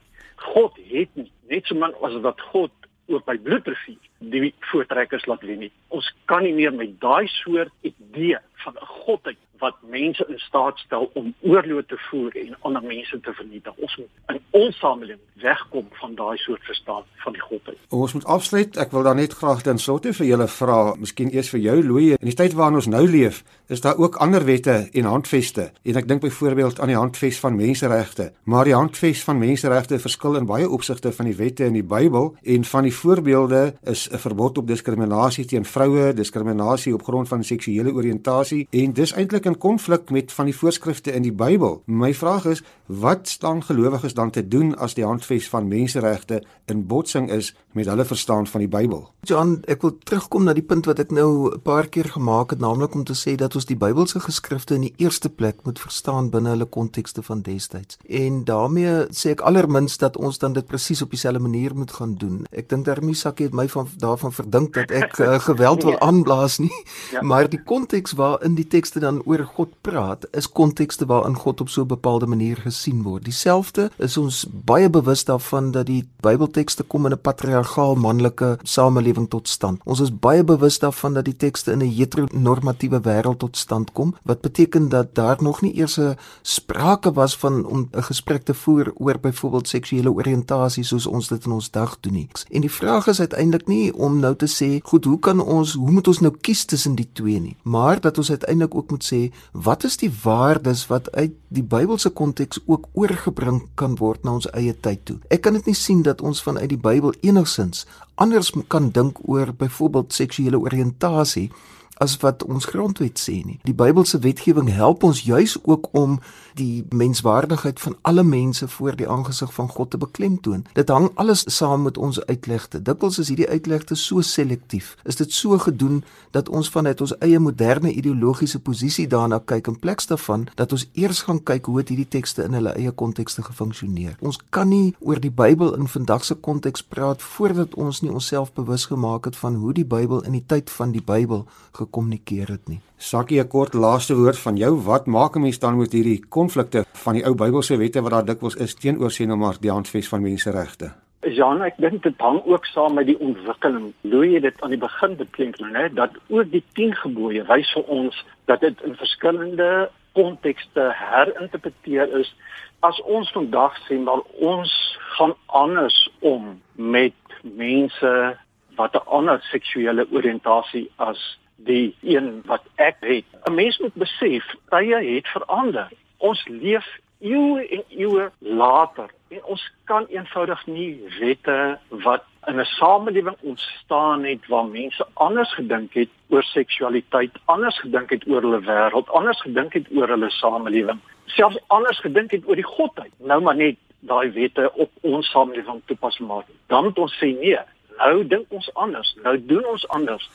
God 0.52 0.76
het 0.92 1.10
nie 1.16 1.32
net 1.48 1.68
so 1.68 1.76
min 1.80 1.96
as 2.04 2.18
wat 2.26 2.42
God 2.52 2.74
oor 3.08 3.24
by 3.24 3.38
bloedrivier 3.40 4.00
die 4.34 4.52
voortrekkers 4.72 5.28
laat 5.30 5.44
wen 5.48 5.62
nie. 5.64 5.72
Ons 5.96 6.10
kan 6.28 6.44
nie 6.44 6.56
meer 6.58 6.74
met 6.76 6.98
daai 7.02 7.28
soort 7.32 7.72
idee 7.88 8.40
van 8.64 8.76
'n 8.76 8.92
godheid 9.04 9.40
wat 9.60 9.76
mense 9.90 10.26
in 10.28 10.40
staat 10.40 10.78
stel 10.78 11.10
om 11.14 11.34
oorlog 11.42 11.86
te 11.88 11.98
voer 12.10 12.36
en 12.36 12.56
ander 12.62 12.84
mense 12.84 13.20
te 13.20 13.34
vernietig. 13.34 13.74
Ons 13.78 13.98
moet 13.98 14.36
in 14.36 14.42
ons 14.50 14.78
samelewing 14.78 15.20
wegkom 15.42 15.88
van 16.02 16.16
daai 16.16 16.38
soort 16.38 16.64
verstaan 16.66 17.04
van 17.24 17.34
die 17.34 17.42
godheid. 17.42 17.78
Ons 17.90 18.14
moet 18.14 18.26
afsluit. 18.26 18.78
Ek 18.78 18.92
wil 18.92 19.04
dan 19.04 19.20
net 19.22 19.34
graag 19.34 19.62
dan 19.66 19.80
solte 19.80 20.14
vir 20.14 20.26
julle 20.26 20.48
vra, 20.48 20.80
miskien 21.00 21.32
eers 21.34 21.50
vir 21.54 21.62
jou 21.62 21.78
Louie. 21.84 22.16
In 22.18 22.30
die 22.32 22.38
tyd 22.38 22.56
waarin 22.58 22.80
ons 22.82 22.90
nou 22.90 23.04
leef, 23.08 23.44
is 23.68 23.82
daar 23.82 23.98
ook 23.98 24.16
ander 24.24 24.46
wette 24.46 24.78
en 24.94 25.10
handveste. 25.10 25.70
En 25.84 26.00
ek 26.00 26.08
dink 26.08 26.22
byvoorbeeld 26.22 26.80
aan 26.80 26.92
die 26.94 27.00
handves 27.00 27.40
van 27.44 27.56
menseregte. 27.56 28.32
Maar 28.44 28.70
die 28.70 28.76
handves 28.78 29.24
van 29.28 29.42
menseregte 29.42 30.00
verskil 30.00 30.40
in 30.40 30.50
baie 30.50 30.70
opsigte 30.70 31.12
van 31.12 31.30
die 31.30 31.36
wette 31.36 31.68
in 31.68 31.78
die 31.78 31.86
Bybel 31.86 32.34
en 32.44 32.66
van 32.66 32.88
die 32.88 32.96
voorbeelde 32.96 33.74
is 33.84 34.08
'n 34.10 34.18
verbod 34.18 34.58
op 34.58 34.68
diskriminasie 34.68 35.46
teen 35.46 35.66
vroue, 35.66 36.14
diskriminasie 36.14 36.94
op 36.94 37.04
grond 37.04 37.28
van 37.28 37.44
seksuele 37.44 37.94
oriëntasie 37.94 38.68
en 38.72 38.94
dis 38.94 39.14
eintlik 39.14 39.46
in 39.48 39.58
konflik 39.58 40.10
met 40.10 40.34
van 40.34 40.46
die 40.46 40.56
voorskrifte 40.56 41.12
in 41.12 41.24
die 41.26 41.34
Bybel. 41.34 41.82
My 41.86 42.14
vraag 42.14 42.46
is, 42.46 42.64
wat 42.88 43.28
staan 43.28 43.64
gelowiges 43.64 44.14
dan 44.14 44.30
te 44.32 44.48
doen 44.48 44.76
as 44.78 44.94
die 44.94 45.06
handves 45.06 45.50
van 45.50 45.68
menseregte 45.68 46.44
in 46.66 46.86
botsing 46.88 47.30
is 47.32 47.56
met 47.72 47.86
hulle 47.86 48.06
verstaan 48.06 48.48
van 48.48 48.64
die 48.64 48.70
Bybel? 48.72 49.10
John, 49.28 49.58
ek 49.68 49.82
wil 49.84 49.98
terugkom 50.08 50.48
na 50.48 50.54
die 50.56 50.64
punt 50.64 50.88
wat 50.88 51.00
ek 51.00 51.12
nou 51.12 51.52
'n 51.52 51.62
paar 51.62 51.88
keer 51.88 52.10
gemaak 52.16 52.50
het, 52.50 52.60
naamlik 52.60 52.96
om 52.96 53.04
te 53.04 53.16
sê 53.16 53.36
dat 53.36 53.56
ons 53.56 53.66
die 53.66 53.76
Bybelse 53.76 54.20
geskrifte 54.20 54.76
in 54.76 54.82
die 54.82 54.94
eerste 54.98 55.30
plek 55.30 55.64
moet 55.64 55.80
verstaan 55.80 56.30
binne 56.30 56.50
hulle 56.50 56.66
kontekste 56.66 57.24
van 57.24 57.42
destyds. 57.42 57.98
En 58.08 58.44
daarmee 58.44 59.08
sê 59.12 59.30
ek 59.30 59.42
allermins 59.42 59.98
dat 59.98 60.18
ons 60.18 60.38
dan 60.38 60.54
dit 60.54 60.66
presies 60.66 61.02
op 61.02 61.10
dieselfde 61.10 61.40
manier 61.40 61.76
moet 61.76 61.92
gaan 61.92 62.16
doen. 62.16 62.46
Ek 62.52 62.70
dink 62.70 62.86
daarmee 62.86 63.14
Sakie 63.14 63.46
het 63.46 63.54
my 63.54 63.68
van 63.68 63.88
daarvan 63.98 64.32
verdink 64.32 64.74
dat 64.74 64.92
ek 64.92 65.20
uh, 65.20 65.40
geweld 65.40 65.84
wil 65.84 66.00
aanblaas 66.10 66.58
nie, 66.58 66.84
ja. 67.12 67.22
maar 67.22 67.50
die 67.50 67.64
konteks 67.64 68.12
waarin 68.12 68.56
die 68.56 68.68
tekste 68.68 69.00
dan 69.00 69.22
oor 69.26 69.37
God 69.46 69.70
praat, 69.82 70.26
is 70.32 70.52
kontekste 70.52 71.06
waarin 71.06 71.36
God 71.36 71.62
op 71.62 71.70
so 71.70 71.82
'n 71.82 71.88
bepaalde 71.88 72.26
manier 72.28 72.58
gesien 72.58 73.04
word. 73.04 73.24
Dieselfde 73.24 73.92
is 73.98 74.18
ons 74.18 74.46
baie 74.50 74.90
bewus 74.90 75.26
daarvan 75.26 75.72
dat 75.72 75.86
die 75.86 76.08
Bybeltekste 76.22 76.84
kom 76.84 77.06
in 77.06 77.12
'n 77.12 77.22
patriargaal 77.22 77.96
manlike 77.96 78.58
samelewing 78.64 79.30
tot 79.30 79.48
stand. 79.48 79.82
Ons 79.84 80.00
is 80.00 80.20
baie 80.20 80.44
bewus 80.44 80.80
daarvan 80.80 81.14
dat 81.14 81.26
die 81.26 81.36
tekste 81.36 81.72
in 81.72 81.80
'n 81.80 81.94
heteronormatiewe 81.94 83.00
wêreld 83.02 83.38
tot 83.38 83.58
stand 83.58 83.92
kom, 83.92 84.16
wat 84.24 84.42
beteken 84.42 84.90
dat 84.90 85.16
daar 85.16 85.38
nog 85.40 85.62
nie 85.62 85.76
eers 85.76 85.98
'n 86.00 86.18
sprake 86.42 87.12
was 87.14 87.38
van 87.38 87.66
om 87.66 87.90
'n 87.92 88.04
gesprek 88.04 88.44
te 88.44 88.54
voer 88.54 88.92
oor 88.96 89.20
byvoorbeeld 89.20 89.68
seksuele 89.68 90.12
oriëntasie 90.14 90.84
soos 90.84 91.06
ons 91.06 91.28
dit 91.28 91.46
in 91.46 91.52
ons 91.52 91.72
dag 91.72 91.98
doen 92.00 92.14
nie. 92.14 92.28
En 92.50 92.62
die 92.62 92.72
vraag 92.72 93.08
is 93.08 93.20
uiteindelik 93.20 93.68
nie 93.68 93.94
om 93.94 94.20
nou 94.20 94.36
te 94.36 94.48
sê, 94.48 94.80
goed, 94.84 95.06
hoe 95.06 95.20
kan 95.20 95.40
ons, 95.40 95.74
hoe 95.74 95.92
moet 95.92 96.08
ons 96.08 96.20
nou 96.20 96.34
kies 96.42 96.66
tussen 96.66 96.96
die 96.96 97.10
twee 97.14 97.40
nie, 97.40 97.56
maar 97.64 98.02
dat 98.02 98.18
ons 98.18 98.30
uiteindelik 98.30 98.76
ook 98.76 98.90
moet 98.90 99.04
sê, 99.14 99.27
wat 99.52 99.84
is 99.84 99.98
die 99.98 100.12
waardes 100.24 100.88
wat 100.88 101.12
uit 101.12 101.34
die 101.48 101.64
Bybelse 101.64 102.10
konteks 102.10 102.60
ook 102.66 102.88
oorgebring 102.94 103.64
kan 103.76 103.96
word 103.96 104.24
na 104.24 104.38
ons 104.40 104.50
eie 104.54 104.74
tyd 104.74 105.06
toe. 105.06 105.18
Ek 105.30 105.42
kan 105.46 105.54
dit 105.54 105.66
nie 105.66 105.78
sien 105.78 106.04
dat 106.04 106.22
ons 106.22 106.44
vanuit 106.44 106.70
die 106.70 106.82
Bybel 106.82 107.14
enigsins 107.22 107.86
anders 108.18 108.52
kan 108.68 108.90
dink 108.90 109.20
oor 109.30 109.54
byvoorbeeld 109.54 110.14
seksuele 110.14 110.60
oriëntasie 110.60 111.52
as 111.98 112.18
wat 112.24 112.44
ons 112.44 112.66
grondwet 112.66 113.20
sê 113.20 113.42
nie. 113.46 113.60
Die 113.64 113.76
Bybelse 113.76 114.20
wetgewing 114.20 114.70
help 114.74 115.04
ons 115.04 115.22
juis 115.26 115.58
ook 115.64 115.90
om 115.92 116.20
die 116.58 116.86
menswaardigheid 116.90 117.80
van 117.80 117.96
alle 118.02 118.24
mense 118.24 118.68
voor 118.68 118.96
die 118.98 119.10
aangesig 119.10 119.54
van 119.54 119.70
God 119.70 119.92
te 119.92 119.98
beklemtoon. 119.98 120.66
Dit 120.74 120.90
hang 120.90 121.12
alles 121.16 121.44
saam 121.58 121.84
met 121.86 121.98
ons 121.98 122.20
uitlegte. 122.26 122.82
Dikwels 122.82 123.20
is 123.22 123.30
hierdie 123.30 123.50
uitlegte 123.50 123.96
so 123.96 124.22
selektief. 124.22 124.96
Is 125.04 125.16
dit 125.16 125.34
so 125.34 125.58
gedoen 125.58 126.04
dat 126.32 126.50
ons 126.50 126.70
vanuit 126.70 127.02
ons 127.02 127.14
eie 127.20 127.40
moderne 127.40 127.92
ideologiese 127.94 128.60
posisie 128.60 129.08
daarna 129.08 129.40
kyk 129.46 129.68
in 129.68 129.80
plaas 129.80 130.08
daarvan 130.10 130.48
dat 130.56 130.72
ons 130.72 130.88
eers 130.94 131.22
gaan 131.28 131.44
kyk 131.44 131.66
hoe 131.66 131.78
het 131.82 131.90
hierdie 131.94 132.10
tekste 132.18 132.44
in 132.44 132.58
hulle 132.58 132.74
eie 132.78 132.92
kontekste 132.92 133.44
gefunksioneer. 133.46 134.18
Ons 134.22 134.40
kan 134.50 134.70
nie 134.70 134.96
oor 135.00 135.22
die 135.22 135.34
Bybel 135.34 135.76
in 135.78 135.88
vandag 135.88 136.26
se 136.26 136.36
konteks 136.36 136.84
praat 136.84 137.22
voordat 137.22 137.76
ons 137.76 138.02
nie 138.02 138.12
onsself 138.12 138.54
bewus 138.54 138.86
gemaak 138.86 139.26
het 139.26 139.38
van 139.38 139.56
hoe 139.62 139.74
die 139.74 139.86
Bybel 139.86 140.24
in 140.26 140.38
die 140.38 140.46
tyd 140.46 140.70
van 140.74 140.92
die 140.92 141.04
Bybel 141.04 141.46
gekommunikeer 141.88 142.54
het 142.54 142.68
nie. 142.68 142.80
Sakkie 142.98 143.40
'n 143.42 143.48
kort 143.48 143.74
laaste 143.74 144.16
woord 144.16 144.38
van 144.38 144.56
jou. 144.58 144.74
Wat 144.84 145.06
maak 145.06 145.36
'n 145.36 145.42
mens 145.42 145.60
dan 145.60 145.78
met 145.78 145.92
hierdie 145.92 146.26
konflikte 146.30 146.86
van 146.94 147.14
die 147.14 147.26
ou 147.26 147.36
Bybelse 147.36 147.78
wette 147.78 148.02
wat 148.02 148.12
daar 148.12 148.26
dikwels 148.26 148.56
is 148.56 148.76
teenoor 148.76 149.12
sien 149.12 149.28
nou 149.28 149.40
maar 149.40 149.58
die 149.60 149.72
handves 149.72 150.08
van 150.08 150.22
menseregte? 150.22 150.94
Jean, 151.22 151.62
ek 151.62 151.78
dink 151.78 152.04
dit 152.04 152.14
hang 152.18 152.42
ook 152.46 152.66
saam 152.66 152.94
met 152.94 153.06
die 153.06 153.20
ontwikkeling. 153.20 153.94
Louis 154.02 154.34
het 154.34 154.42
dit 154.42 154.62
aan 154.62 154.70
die 154.70 154.80
begin 154.80 155.16
beklemtoon, 155.16 155.76
hè, 155.76 155.90
dat 155.94 156.12
ook 156.30 156.52
die 156.52 156.64
10 156.74 156.96
gebooie 156.96 157.44
wys 157.44 157.72
vir 157.74 157.84
ons 157.84 158.26
dat 158.46 158.62
dit 158.62 158.82
in 158.82 158.96
verskillende 158.96 159.90
kontekste 160.14 160.92
herinterpreteer 160.94 162.20
is. 162.20 162.36
As 162.80 163.02
ons 163.02 163.32
vandag 163.32 163.76
sê 163.88 163.98
maar 164.00 164.22
ons 164.40 164.72
gaan 165.18 165.34
anders 165.46 166.10
om 166.20 166.62
met 166.76 167.14
mense 167.42 168.38
wat 168.78 168.94
'n 168.94 169.08
ander 169.18 169.42
seksuele 169.52 170.08
oriëntasie 170.12 170.90
as 170.96 171.40
die 171.58 171.96
een 172.02 172.42
wat 172.46 172.64
ek 172.76 172.96
het. 173.00 173.26
'n 173.46 173.54
Mens 173.54 173.78
moet 173.78 173.94
besef, 173.94 174.46
tye 174.70 174.96
het 175.16 175.28
verander. 175.28 175.90
Ons 176.18 176.48
leef 176.48 176.86
eeue 177.20 177.68
en 177.68 177.84
eeue 177.90 178.30
later 178.40 179.10
en 179.28 179.44
ons 179.44 179.72
kan 179.84 180.06
eenvoudig 180.10 180.66
nie 180.66 180.92
wette 181.20 181.80
wat 181.90 182.24
in 182.48 182.60
'n 182.60 182.66
samelewing 182.66 183.36
ontstaan 183.42 184.24
het 184.24 184.48
waar 184.48 184.66
mense 184.66 185.08
anders 185.14 185.54
gedink 185.54 185.94
het 185.94 186.10
oor 186.30 186.44
seksualiteit, 186.44 187.32
anders 187.46 187.80
gedink 187.80 188.10
het 188.10 188.28
oor 188.28 188.42
hulle 188.42 188.62
wêreld, 188.62 189.10
anders 189.10 189.42
gedink 189.42 189.74
het 189.74 189.88
oor 189.92 190.08
hulle 190.08 190.30
samelewing, 190.30 191.00
selfs 191.26 191.60
anders 191.68 192.00
gedink 192.00 192.32
het 192.32 192.48
oor 192.48 192.56
die 192.56 192.72
godheid. 192.76 193.12
Nou 193.18 193.42
maar 193.42 193.56
net 193.56 193.76
daai 194.00 194.32
wette 194.32 194.72
op 194.74 194.92
ons 195.02 195.30
samelewing 195.30 195.82
toepas 195.86 196.20
maak. 196.20 196.46
Dan 196.68 196.84
moet 196.84 197.00
ons 197.00 197.18
sê 197.18 197.26
nee, 197.40 197.60
nou 197.98 198.28
dink 198.28 198.46
ons 198.50 198.74
anders, 198.74 199.16
nou 199.24 199.46
doen 199.46 199.66
ons 199.66 199.88
anders 199.88 200.30